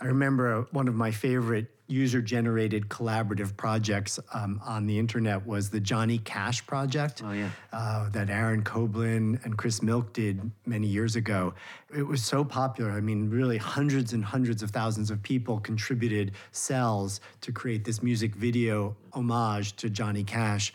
I 0.00 0.06
remember 0.06 0.66
one 0.70 0.88
of 0.88 0.94
my 0.94 1.10
favorite 1.10 1.75
user 1.88 2.20
generated 2.20 2.88
collaborative 2.88 3.56
projects 3.56 4.18
um, 4.34 4.60
on 4.64 4.86
the 4.86 4.98
internet 4.98 5.46
was 5.46 5.70
the 5.70 5.80
Johnny 5.80 6.18
Cash 6.18 6.66
project 6.66 7.22
Oh, 7.24 7.32
yeah. 7.32 7.50
uh, 7.72 8.08
that 8.10 8.28
Aaron 8.28 8.62
Koblin 8.62 9.38
and 9.44 9.56
Chris 9.56 9.82
Milk 9.82 10.12
did 10.12 10.50
many 10.66 10.86
years 10.88 11.16
ago. 11.16 11.54
It 11.96 12.02
was 12.02 12.24
so 12.24 12.44
popular. 12.44 12.90
I 12.90 13.00
mean, 13.00 13.30
really, 13.30 13.56
hundreds 13.56 14.12
and 14.12 14.24
hundreds 14.24 14.62
of 14.62 14.70
thousands 14.70 15.10
of 15.10 15.22
people 15.22 15.60
contributed 15.60 16.32
cells 16.50 17.20
to 17.42 17.52
create 17.52 17.84
this 17.84 18.02
music 18.02 18.34
video 18.34 18.96
homage 19.12 19.76
to 19.76 19.88
Johnny 19.88 20.24
Cash. 20.24 20.72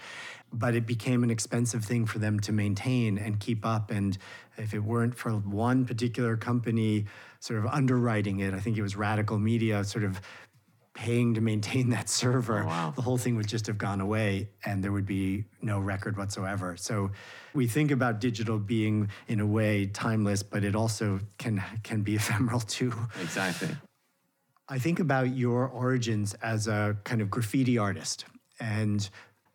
But 0.53 0.75
it 0.75 0.85
became 0.85 1.23
an 1.23 1.29
expensive 1.29 1.83
thing 1.85 2.05
for 2.05 2.19
them 2.19 2.39
to 2.41 2.51
maintain 2.51 3.17
and 3.17 3.39
keep 3.39 3.65
up. 3.65 3.89
And 3.89 4.17
if 4.57 4.73
it 4.73 4.79
weren't 4.79 5.15
for 5.15 5.31
one 5.31 5.85
particular 5.85 6.35
company 6.35 7.05
sort 7.39 7.59
of 7.59 7.67
underwriting 7.67 8.39
it, 8.39 8.53
I 8.53 8.59
think 8.59 8.77
it 8.77 8.81
was 8.81 8.97
Radical 8.97 9.39
Media 9.39 9.83
sort 9.85 10.03
of 10.03 10.19
paying 10.93 11.33
to 11.35 11.41
maintain 11.41 11.89
that 11.91 12.09
server, 12.21 12.63
Oh, 12.63 12.67
wow. 12.67 12.93
the 12.95 13.01
whole 13.01 13.17
thing 13.17 13.35
would 13.35 13.47
just 13.47 13.67
have 13.67 13.77
gone 13.77 14.01
away 14.01 14.49
and 14.65 14.83
there 14.83 14.91
would 14.91 15.05
be 15.05 15.45
no 15.61 15.79
record 15.79 16.17
whatsoever. 16.17 16.75
So 16.77 17.11
we 17.53 17.67
think 17.67 17.91
about 17.91 18.19
digital 18.19 18.57
being 18.59 19.09
in 19.27 19.39
a 19.39 19.45
way 19.45 19.85
timeless, 19.87 20.43
but 20.43 20.63
it 20.63 20.75
also 20.75 21.19
can 21.37 21.63
can 21.83 22.01
be 22.01 22.15
ephemeral 22.21 22.59
too. 22.59 22.93
exactly 23.21 23.69
I 24.69 24.79
think 24.79 24.99
about 24.99 25.35
your 25.35 25.67
origins 25.67 26.33
as 26.41 26.67
a 26.67 26.95
kind 27.03 27.21
of 27.21 27.29
graffiti 27.29 27.77
artist 27.77 28.23
and 28.59 29.09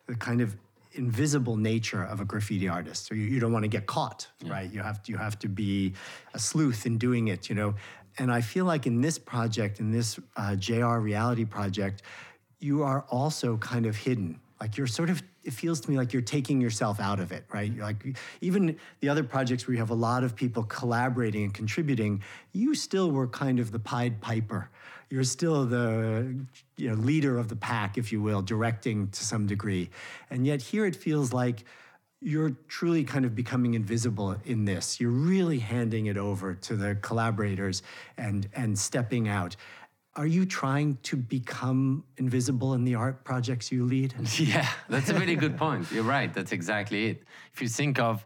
the 0.05 0.13
kind 0.15 0.41
of 0.41 0.55
invisible 0.91 1.57
nature 1.57 2.03
of 2.03 2.19
a 2.21 2.25
graffiti 2.25 2.67
artist. 2.67 3.07
So 3.07 3.15
you, 3.15 3.23
you 3.23 3.39
don't 3.39 3.51
want 3.51 3.63
to 3.63 3.67
get 3.69 3.85
caught, 3.87 4.27
right? 4.45 4.71
You 4.71 4.81
have 4.83 5.01
to, 5.03 5.11
you 5.11 5.17
have 5.17 5.39
to 5.39 5.47
be 5.49 5.93
a 6.35 6.39
sleuth 6.39 6.85
in 6.85 6.97
doing 6.99 7.29
it, 7.29 7.49
you 7.49 7.55
know. 7.55 7.73
And 8.17 8.31
I 8.31 8.41
feel 8.41 8.65
like 8.65 8.87
in 8.87 9.01
this 9.01 9.19
project, 9.19 9.79
in 9.79 9.91
this 9.91 10.19
uh, 10.35 10.55
JR 10.55 10.97
reality 10.97 11.45
project, 11.45 12.01
you 12.59 12.83
are 12.83 13.05
also 13.09 13.57
kind 13.57 13.85
of 13.85 13.95
hidden. 13.95 14.39
Like 14.59 14.75
you're 14.77 14.87
sort 14.87 15.11
of, 15.11 15.21
it 15.43 15.53
feels 15.53 15.79
to 15.81 15.91
me 15.91 15.97
like 15.97 16.13
you're 16.13 16.21
taking 16.23 16.59
yourself 16.59 16.99
out 16.99 17.19
of 17.19 17.31
it, 17.31 17.45
right? 17.53 17.71
You're 17.71 17.85
like 17.85 18.17
even 18.41 18.77
the 19.01 19.09
other 19.09 19.23
projects 19.23 19.67
where 19.67 19.73
you 19.73 19.79
have 19.79 19.91
a 19.91 19.95
lot 19.95 20.23
of 20.23 20.35
people 20.35 20.63
collaborating 20.63 21.43
and 21.43 21.53
contributing, 21.53 22.23
you 22.53 22.73
still 22.73 23.11
were 23.11 23.27
kind 23.27 23.59
of 23.59 23.71
the 23.71 23.79
Pied 23.79 24.19
Piper. 24.19 24.69
You're 25.09 25.23
still 25.23 25.65
the 25.65 26.35
you 26.75 26.89
know, 26.89 26.95
leader 26.95 27.37
of 27.37 27.49
the 27.49 27.55
pack, 27.55 27.97
if 27.97 28.11
you 28.11 28.21
will, 28.21 28.41
directing 28.41 29.09
to 29.09 29.23
some 29.23 29.45
degree. 29.45 29.89
And 30.31 30.45
yet 30.45 30.61
here 30.61 30.85
it 30.85 30.95
feels 30.95 31.31
like 31.31 31.63
you're 32.21 32.51
truly 32.67 33.03
kind 33.03 33.25
of 33.25 33.35
becoming 33.35 33.75
invisible 33.75 34.35
in 34.45 34.65
this. 34.65 34.99
You're 34.99 35.11
really 35.11 35.59
handing 35.59 36.07
it 36.07 36.17
over 36.17 36.55
to 36.55 36.75
the 36.75 36.95
collaborators 36.95 37.83
and, 38.17 38.49
and 38.53 38.77
stepping 38.77 39.27
out. 39.27 39.55
Are 40.15 40.25
you 40.25 40.47
trying 40.47 40.97
to 41.03 41.15
become 41.15 42.03
invisible 42.17 42.73
in 42.73 42.83
the 42.83 42.95
art 42.95 43.23
projects 43.23 43.71
you 43.71 43.85
lead? 43.85 44.15
Yeah, 44.39 44.67
that's 44.89 45.09
a 45.09 45.13
really 45.13 45.35
good 45.35 45.57
point. 45.57 45.91
You're 45.91 46.03
right. 46.03 46.33
That's 46.33 46.51
exactly 46.51 47.07
it. 47.07 47.23
If 47.53 47.61
you 47.61 47.67
think 47.67 47.99
of 47.99 48.25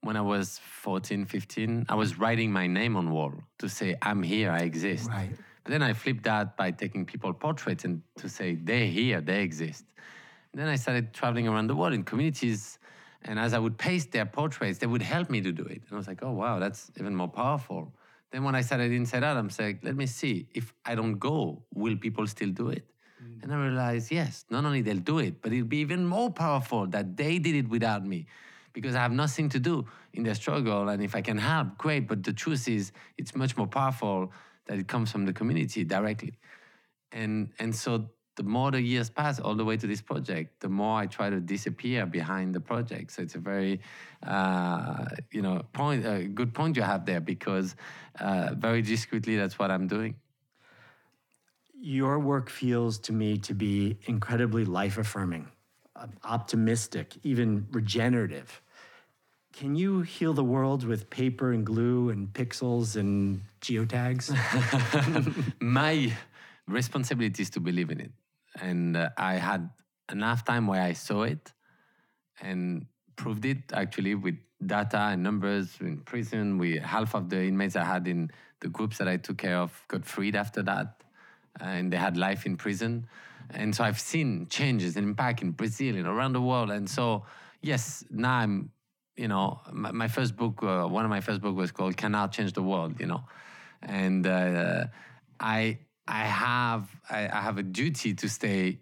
when 0.00 0.16
I 0.16 0.22
was 0.22 0.58
14, 0.58 1.26
15, 1.26 1.86
I 1.90 1.94
was 1.94 2.18
writing 2.18 2.50
my 2.50 2.66
name 2.66 2.96
on 2.96 3.10
wall 3.10 3.34
to 3.58 3.68
say, 3.68 3.96
I'm 4.00 4.22
here, 4.22 4.50
I 4.50 4.60
exist. 4.60 5.10
Right. 5.10 5.30
But 5.62 5.72
then 5.72 5.82
I 5.82 5.92
flipped 5.92 6.22
that 6.24 6.56
by 6.56 6.70
taking 6.70 7.04
people 7.04 7.34
portraits 7.34 7.84
and 7.84 8.00
to 8.18 8.30
say, 8.30 8.54
they're 8.54 8.86
here, 8.86 9.20
they 9.20 9.42
exist. 9.42 9.84
And 10.52 10.62
then 10.62 10.68
I 10.68 10.76
started 10.76 11.12
traveling 11.12 11.48
around 11.48 11.66
the 11.66 11.76
world 11.76 11.92
in 11.92 12.02
communities. 12.02 12.78
And 13.26 13.38
as 13.38 13.52
I 13.54 13.58
would 13.58 13.76
paste 13.76 14.12
their 14.12 14.24
portraits, 14.24 14.78
they 14.78 14.86
would 14.86 15.02
help 15.02 15.28
me 15.28 15.40
to 15.40 15.52
do 15.52 15.64
it. 15.64 15.82
And 15.82 15.92
I 15.92 15.96
was 15.96 16.06
like, 16.06 16.22
oh, 16.22 16.32
wow, 16.32 16.58
that's 16.58 16.90
even 16.98 17.14
more 17.14 17.28
powerful. 17.28 17.92
Then 18.30 18.44
when 18.44 18.54
I 18.54 18.60
started 18.60 18.92
Inside 18.92 19.24
Out, 19.24 19.36
I'm 19.36 19.50
saying, 19.50 19.80
let 19.82 19.96
me 19.96 20.06
see, 20.06 20.46
if 20.54 20.72
I 20.84 20.94
don't 20.94 21.18
go, 21.18 21.62
will 21.74 21.96
people 21.96 22.26
still 22.28 22.50
do 22.50 22.68
it? 22.68 22.84
Mm. 23.22 23.42
And 23.42 23.52
I 23.52 23.56
realized, 23.56 24.12
yes, 24.12 24.44
not 24.48 24.64
only 24.64 24.80
they'll 24.80 24.96
do 24.96 25.18
it, 25.18 25.42
but 25.42 25.52
it'll 25.52 25.66
be 25.66 25.78
even 25.78 26.06
more 26.06 26.30
powerful 26.30 26.86
that 26.88 27.16
they 27.16 27.38
did 27.38 27.56
it 27.56 27.68
without 27.68 28.04
me 28.04 28.26
because 28.72 28.94
I 28.94 29.00
have 29.00 29.12
nothing 29.12 29.48
to 29.50 29.58
do 29.58 29.86
in 30.12 30.22
their 30.22 30.34
struggle. 30.34 30.88
And 30.88 31.02
if 31.02 31.16
I 31.16 31.22
can 31.22 31.38
help, 31.38 31.78
great. 31.78 32.06
But 32.06 32.22
the 32.22 32.32
truth 32.32 32.68
is, 32.68 32.92
it's 33.18 33.34
much 33.34 33.56
more 33.56 33.66
powerful 33.66 34.32
that 34.66 34.78
it 34.78 34.86
comes 34.86 35.10
from 35.10 35.24
the 35.24 35.32
community 35.32 35.82
directly. 35.82 36.38
And, 37.10 37.50
and 37.58 37.74
so 37.74 38.10
the 38.36 38.42
more 38.42 38.70
the 38.70 38.80
years 38.80 39.10
pass 39.10 39.40
all 39.40 39.54
the 39.54 39.64
way 39.64 39.76
to 39.76 39.86
this 39.86 40.02
project, 40.02 40.60
the 40.60 40.68
more 40.68 41.00
I 41.00 41.06
try 41.06 41.30
to 41.30 41.40
disappear 41.40 42.06
behind 42.06 42.54
the 42.54 42.60
project. 42.60 43.12
So 43.12 43.22
it's 43.22 43.34
a 43.34 43.38
very, 43.38 43.80
uh, 44.22 45.06
you 45.32 45.42
know, 45.42 45.62
point, 45.72 46.06
a 46.06 46.24
good 46.24 46.54
point 46.54 46.76
you 46.76 46.82
have 46.82 47.06
there 47.06 47.20
because 47.20 47.74
uh, 48.20 48.54
very 48.54 48.82
discreetly, 48.82 49.36
that's 49.36 49.58
what 49.58 49.70
I'm 49.70 49.86
doing. 49.86 50.16
Your 51.78 52.18
work 52.18 52.50
feels 52.50 52.98
to 53.00 53.12
me 53.12 53.38
to 53.38 53.54
be 53.54 53.98
incredibly 54.06 54.64
life 54.64 54.98
affirming, 54.98 55.48
uh, 55.94 56.06
optimistic, 56.24 57.16
even 57.22 57.66
regenerative. 57.70 58.60
Can 59.52 59.74
you 59.74 60.02
heal 60.02 60.34
the 60.34 60.44
world 60.44 60.84
with 60.84 61.08
paper 61.08 61.52
and 61.52 61.64
glue 61.64 62.10
and 62.10 62.30
pixels 62.30 62.96
and 62.96 63.40
geotags? 63.62 64.30
my 65.60 66.12
responsibility 66.68 67.42
is 67.42 67.50
to 67.50 67.60
believe 67.60 67.90
in 67.90 68.00
it. 68.00 68.12
And 68.60 68.96
uh, 68.96 69.10
I 69.16 69.34
had 69.34 69.70
enough 70.10 70.44
time 70.44 70.66
where 70.66 70.82
I 70.82 70.92
saw 70.92 71.22
it 71.22 71.52
and 72.40 72.86
proved 73.16 73.44
it 73.44 73.72
actually 73.72 74.14
with 74.14 74.36
data 74.64 74.98
and 74.98 75.22
numbers 75.22 75.76
in 75.80 75.98
prison. 75.98 76.58
We 76.58 76.78
half 76.78 77.14
of 77.14 77.28
the 77.28 77.42
inmates 77.42 77.76
I 77.76 77.84
had 77.84 78.06
in 78.08 78.30
the 78.60 78.68
groups 78.68 78.98
that 78.98 79.08
I 79.08 79.16
took 79.16 79.38
care 79.38 79.58
of 79.58 79.84
got 79.88 80.04
freed 80.04 80.34
after 80.34 80.62
that, 80.62 81.02
and 81.60 81.92
they 81.92 81.96
had 81.96 82.16
life 82.16 82.46
in 82.46 82.56
prison. 82.56 83.06
And 83.50 83.74
so 83.74 83.84
I've 83.84 84.00
seen 84.00 84.46
changes 84.48 84.96
and 84.96 85.06
impact 85.06 85.42
in 85.42 85.52
Brazil 85.52 85.96
and 85.96 86.06
around 86.06 86.32
the 86.32 86.40
world. 86.40 86.70
And 86.70 86.88
so 86.88 87.24
yes, 87.60 88.04
now 88.10 88.38
I'm, 88.38 88.70
you 89.16 89.28
know, 89.28 89.60
my, 89.72 89.92
my 89.92 90.08
first 90.08 90.36
book, 90.36 90.62
uh, 90.62 90.86
one 90.86 91.04
of 91.04 91.10
my 91.10 91.20
first 91.20 91.40
book 91.40 91.54
was 91.56 91.70
called 91.70 91.96
"Can 91.96 92.14
Art 92.14 92.32
Change 92.32 92.52
the 92.54 92.62
World?" 92.62 92.98
You 93.00 93.06
know, 93.06 93.24
and 93.82 94.26
uh, 94.26 94.86
I 95.38 95.78
I 96.08 96.24
have 96.24 96.88
I, 97.10 97.28
I 97.28 97.40
have 97.40 97.58
a 97.58 97.62
duty 97.62 98.14
to 98.14 98.28
stay 98.28 98.78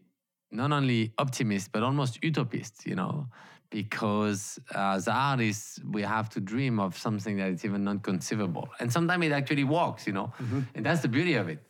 not 0.51 0.73
only 0.73 1.13
optimist 1.19 1.73
but 1.73 1.83
almost 1.83 2.23
utopist, 2.23 2.87
you 2.87 2.95
know, 2.95 3.27
because 3.71 4.59
as 4.75 5.09
artists 5.09 5.81
we 5.91 6.03
have 6.03 6.29
to 6.31 6.41
dream 6.41 6.79
of 6.79 6.97
something 6.97 7.37
that 7.39 7.51
is 7.51 7.65
even 7.65 7.85
not 7.85 8.03
conceivable, 8.03 8.69
and 8.79 8.93
sometimes 8.93 9.25
it 9.27 9.33
actually 9.33 9.65
works, 9.65 10.07
you 10.07 10.13
know, 10.13 10.33
mm-hmm. 10.41 10.61
and 10.75 10.87
that's 10.87 11.01
the 11.01 11.09
beauty 11.09 11.35
of 11.35 11.49
it. 11.49 11.61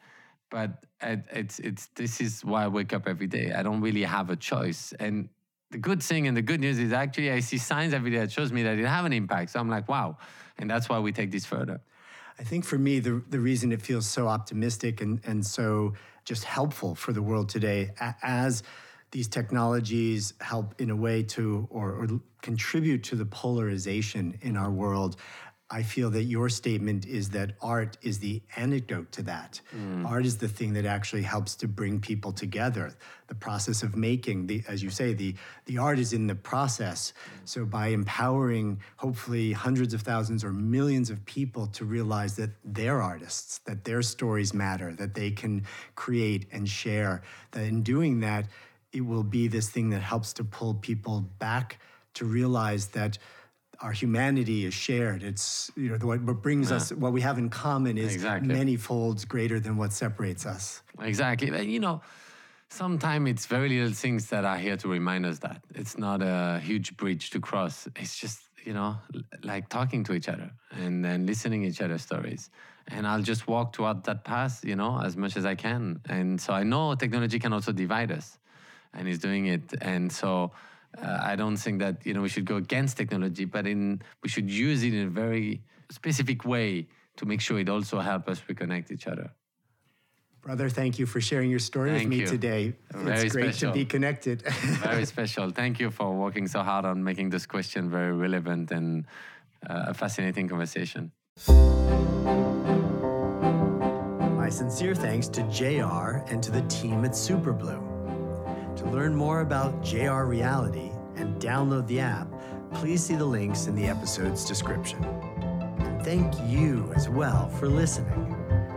But 0.50 0.84
it, 1.00 1.20
it's 1.32 1.58
it's 1.60 1.88
this 1.94 2.20
is 2.20 2.44
why 2.44 2.64
I 2.64 2.68
wake 2.68 2.92
up 2.92 3.08
every 3.08 3.26
day. 3.26 3.52
I 3.52 3.62
don't 3.62 3.80
really 3.80 4.02
have 4.02 4.30
a 4.30 4.36
choice, 4.36 4.92
and 4.98 5.28
the 5.70 5.78
good 5.78 6.02
thing 6.02 6.28
and 6.28 6.36
the 6.36 6.42
good 6.42 6.60
news 6.60 6.78
is 6.78 6.92
actually 6.92 7.30
I 7.32 7.40
see 7.40 7.58
signs 7.58 7.94
every 7.94 8.10
day 8.10 8.18
that 8.18 8.30
shows 8.30 8.52
me 8.52 8.62
that 8.64 8.78
it 8.78 8.86
have 8.86 9.04
an 9.04 9.12
impact. 9.12 9.50
So 9.50 9.60
I'm 9.60 9.68
like, 9.68 9.88
wow, 9.88 10.18
and 10.58 10.68
that's 10.68 10.88
why 10.88 10.98
we 10.98 11.12
take 11.12 11.30
this 11.30 11.46
further. 11.46 11.80
I 12.38 12.42
think 12.42 12.64
for 12.64 12.78
me, 12.78 12.98
the, 12.98 13.22
the 13.30 13.38
reason 13.38 13.72
it 13.72 13.80
feels 13.80 14.06
so 14.06 14.26
optimistic 14.28 15.00
and, 15.00 15.20
and 15.24 15.44
so 15.44 15.94
just 16.24 16.44
helpful 16.44 16.94
for 16.94 17.12
the 17.12 17.22
world 17.22 17.48
today, 17.48 17.90
as 18.22 18.62
these 19.12 19.28
technologies 19.28 20.34
help 20.40 20.80
in 20.80 20.90
a 20.90 20.96
way 20.96 21.22
to 21.22 21.68
or, 21.70 21.92
or 21.92 22.08
contribute 22.42 23.04
to 23.04 23.14
the 23.14 23.24
polarization 23.24 24.36
in 24.42 24.56
our 24.56 24.70
world, 24.70 25.16
I 25.70 25.82
feel 25.82 26.10
that 26.10 26.24
your 26.24 26.50
statement 26.50 27.06
is 27.06 27.30
that 27.30 27.52
art 27.62 27.96
is 28.02 28.18
the 28.18 28.42
antidote 28.54 29.10
to 29.12 29.22
that. 29.22 29.60
Mm. 29.74 30.06
Art 30.06 30.26
is 30.26 30.36
the 30.36 30.46
thing 30.46 30.74
that 30.74 30.84
actually 30.84 31.22
helps 31.22 31.54
to 31.56 31.66
bring 31.68 32.00
people 32.00 32.32
together. 32.32 32.92
The 33.28 33.34
process 33.34 33.82
of 33.82 33.96
making, 33.96 34.46
the, 34.46 34.62
as 34.68 34.82
you 34.82 34.90
say, 34.90 35.14
the, 35.14 35.34
the 35.64 35.78
art 35.78 35.98
is 35.98 36.12
in 36.12 36.26
the 36.26 36.34
process. 36.34 37.12
Mm. 37.12 37.48
So 37.48 37.64
by 37.64 37.88
empowering 37.88 38.80
hopefully 38.98 39.52
hundreds 39.52 39.94
of 39.94 40.02
thousands 40.02 40.44
or 40.44 40.52
millions 40.52 41.08
of 41.08 41.24
people 41.24 41.66
to 41.68 41.86
realize 41.86 42.36
that 42.36 42.50
they're 42.62 43.00
artists, 43.00 43.58
that 43.60 43.84
their 43.84 44.02
stories 44.02 44.52
matter, 44.52 44.92
that 44.92 45.14
they 45.14 45.30
can 45.30 45.64
create 45.94 46.46
and 46.52 46.68
share, 46.68 47.22
that 47.52 47.64
in 47.64 47.82
doing 47.82 48.20
that, 48.20 48.46
it 48.92 49.00
will 49.00 49.24
be 49.24 49.48
this 49.48 49.70
thing 49.70 49.90
that 49.90 50.02
helps 50.02 50.34
to 50.34 50.44
pull 50.44 50.74
people 50.74 51.22
back 51.38 51.78
to 52.14 52.26
realize 52.26 52.88
that 52.88 53.18
our 53.80 53.92
humanity 53.92 54.64
is 54.64 54.74
shared. 54.74 55.22
It's 55.22 55.70
you 55.76 55.90
know 55.90 56.06
what, 56.06 56.22
what 56.22 56.42
brings 56.42 56.72
us, 56.72 56.92
what 56.92 57.12
we 57.12 57.20
have 57.20 57.38
in 57.38 57.48
common 57.50 57.98
is 57.98 58.14
Exactly. 58.14 58.54
many 58.54 58.76
folds 58.76 59.24
greater 59.24 59.60
than 59.60 59.76
what 59.76 59.92
separates 59.92 60.46
us. 60.46 60.82
Exactly. 61.00 61.50
But, 61.50 61.66
you 61.66 61.80
know, 61.80 62.00
sometimes 62.68 63.28
it's 63.30 63.46
very 63.46 63.68
little 63.68 63.92
things 63.92 64.26
that 64.28 64.44
are 64.44 64.58
here 64.58 64.76
to 64.76 64.88
remind 64.88 65.26
us 65.26 65.38
that. 65.40 65.62
It's 65.74 65.98
not 65.98 66.22
a 66.22 66.60
huge 66.60 66.96
bridge 66.96 67.30
to 67.30 67.40
cross. 67.40 67.88
It's 67.96 68.16
just 68.18 68.40
you 68.64 68.72
know, 68.72 68.96
like 69.42 69.68
talking 69.68 70.04
to 70.04 70.14
each 70.14 70.28
other 70.28 70.50
and 70.70 71.04
then 71.04 71.26
listening 71.26 71.64
each 71.64 71.80
other's 71.80 72.02
stories. 72.02 72.50
And 72.88 73.06
I'll 73.06 73.22
just 73.22 73.46
walk 73.46 73.72
toward 73.72 74.04
that 74.04 74.24
path, 74.24 74.64
you 74.64 74.76
know, 74.76 75.00
as 75.00 75.16
much 75.16 75.36
as 75.36 75.46
I 75.46 75.54
can. 75.54 76.00
And 76.08 76.40
so 76.40 76.52
I 76.52 76.64
know 76.64 76.94
technology 76.94 77.38
can 77.38 77.52
also 77.52 77.72
divide 77.72 78.12
us, 78.12 78.38
and 78.92 79.08
it's 79.08 79.18
doing 79.18 79.46
it. 79.46 79.74
And 79.80 80.12
so 80.12 80.52
uh, 81.02 81.18
I 81.22 81.36
don't 81.36 81.56
think 81.56 81.80
that 81.80 82.04
you 82.06 82.14
know 82.14 82.22
we 82.22 82.28
should 82.28 82.44
go 82.44 82.56
against 82.56 82.96
technology, 82.96 83.44
but 83.44 83.66
in 83.66 84.02
we 84.22 84.28
should 84.28 84.50
use 84.50 84.82
it 84.82 84.94
in 84.94 85.06
a 85.06 85.10
very 85.10 85.62
specific 85.90 86.44
way 86.44 86.88
to 87.16 87.26
make 87.26 87.40
sure 87.40 87.58
it 87.58 87.68
also 87.68 88.00
helps 88.00 88.28
us 88.28 88.42
reconnect 88.48 88.90
each 88.90 89.06
other. 89.06 89.30
Brother, 90.42 90.68
thank 90.68 90.98
you 90.98 91.06
for 91.06 91.22
sharing 91.22 91.48
your 91.48 91.58
story 91.58 91.90
Thank 91.90 92.02
with 92.02 92.08
me 92.10 92.16
you. 92.18 92.26
today. 92.26 92.74
Very 92.92 93.24
it's 93.24 93.32
great 93.32 93.54
special. 93.54 93.72
to 93.72 93.78
be 93.78 93.86
connected. 93.86 94.42
Very 94.82 95.06
special. 95.06 95.48
Thank 95.48 95.80
you 95.80 95.90
for 95.90 96.12
working 96.12 96.46
so 96.48 96.62
hard 96.62 96.84
on 96.84 97.02
making 97.02 97.30
this 97.30 97.46
question 97.46 97.88
very 97.88 98.12
relevant 98.12 98.70
and 98.70 99.06
uh, 99.66 99.86
a 99.88 99.94
fascinating 99.94 100.46
conversation. 100.46 101.12
My 104.36 104.50
sincere 104.50 104.94
thanks 104.94 105.28
to 105.28 105.42
JR 105.44 106.22
and 106.30 106.42
to 106.42 106.50
the 106.50 106.60
team 106.68 107.06
at 107.06 107.12
Superblue. 107.12 107.93
To 108.84 108.90
learn 108.90 109.14
more 109.14 109.40
about 109.40 109.82
JR 109.82 110.24
Reality 110.24 110.90
and 111.16 111.40
download 111.40 111.86
the 111.86 112.00
app, 112.00 112.28
please 112.74 113.02
see 113.02 113.14
the 113.14 113.24
links 113.24 113.66
in 113.66 113.74
the 113.74 113.86
episode's 113.86 114.44
description. 114.44 115.02
And 115.78 116.04
thank 116.04 116.34
you 116.46 116.92
as 116.94 117.08
well 117.08 117.48
for 117.48 117.66
listening. 117.66 118.36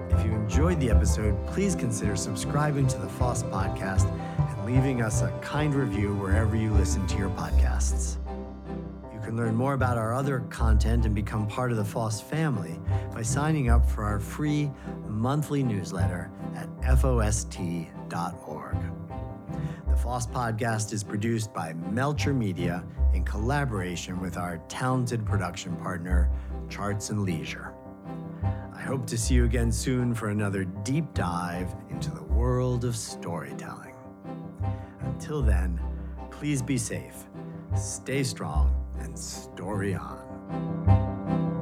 If 0.10 0.26
you 0.26 0.32
enjoyed 0.32 0.80
the 0.80 0.89
episode, 0.89 1.36
please 1.48 1.76
consider 1.76 2.15
subscribing 2.15 2.88
to 2.88 2.98
the 2.98 3.08
FoST 3.08 3.52
podcast 3.52 4.10
and 4.39 4.65
leaving 4.65 5.02
us 5.02 5.24
a 5.24 5.30
kind 5.41 5.76
review 5.76 6.15
wherever 6.15 6.56
you 6.56 6.72
listen 6.72 7.06
to 7.08 7.17
your 7.17 7.30
podcasts. 7.32 8.15
You 9.13 9.20
can 9.20 9.36
learn 9.36 9.56
more 9.56 9.74
about 9.74 9.98
our 9.98 10.13
other 10.13 10.39
content 10.50 11.06
and 11.06 11.13
become 11.13 11.48
part 11.48 11.72
of 11.72 11.78
the 11.78 11.84
FoST 11.84 12.24
family 12.24 12.80
by 13.13 13.24
signing 13.24 13.70
up 13.70 13.86
for 13.86 14.06
our 14.06 14.22
free 14.22 14.72
monthly 15.06 15.63
newsletter 15.63 16.32
at 16.56 16.70
FOST.org. 16.98 18.78
The 19.98 20.04
FoST 20.04 20.32
podcast 20.32 20.94
is 20.94 21.04
produced 21.04 21.52
by 21.54 21.74
Melcher 21.74 22.32
Media 22.32 22.84
in 23.16 23.24
collaboration 23.24 24.22
with 24.22 24.38
our 24.38 24.60
talented 24.70 25.26
production 25.26 25.76
partner, 25.78 26.30
Charts 26.70 27.10
and 27.10 27.24
Leisure. 27.24 27.74
I 28.76 28.80
hope 28.80 29.08
to 29.08 29.18
see 29.18 29.34
you 29.34 29.46
again 29.46 29.72
soon 29.72 30.14
for 30.14 30.30
another 30.30 30.66
deep 30.66 31.12
dive 31.16 31.74
into 31.90 32.12
the 32.12 32.24
world 32.24 32.86
of 32.86 32.96
storytelling. 32.96 33.96
Until 35.02 35.42
then, 35.42 35.82
please 36.30 36.62
be 36.62 36.78
safe, 36.78 37.26
stay 37.76 38.24
strong, 38.24 38.76
and 39.00 39.18
story 39.18 39.96
on. 39.96 41.57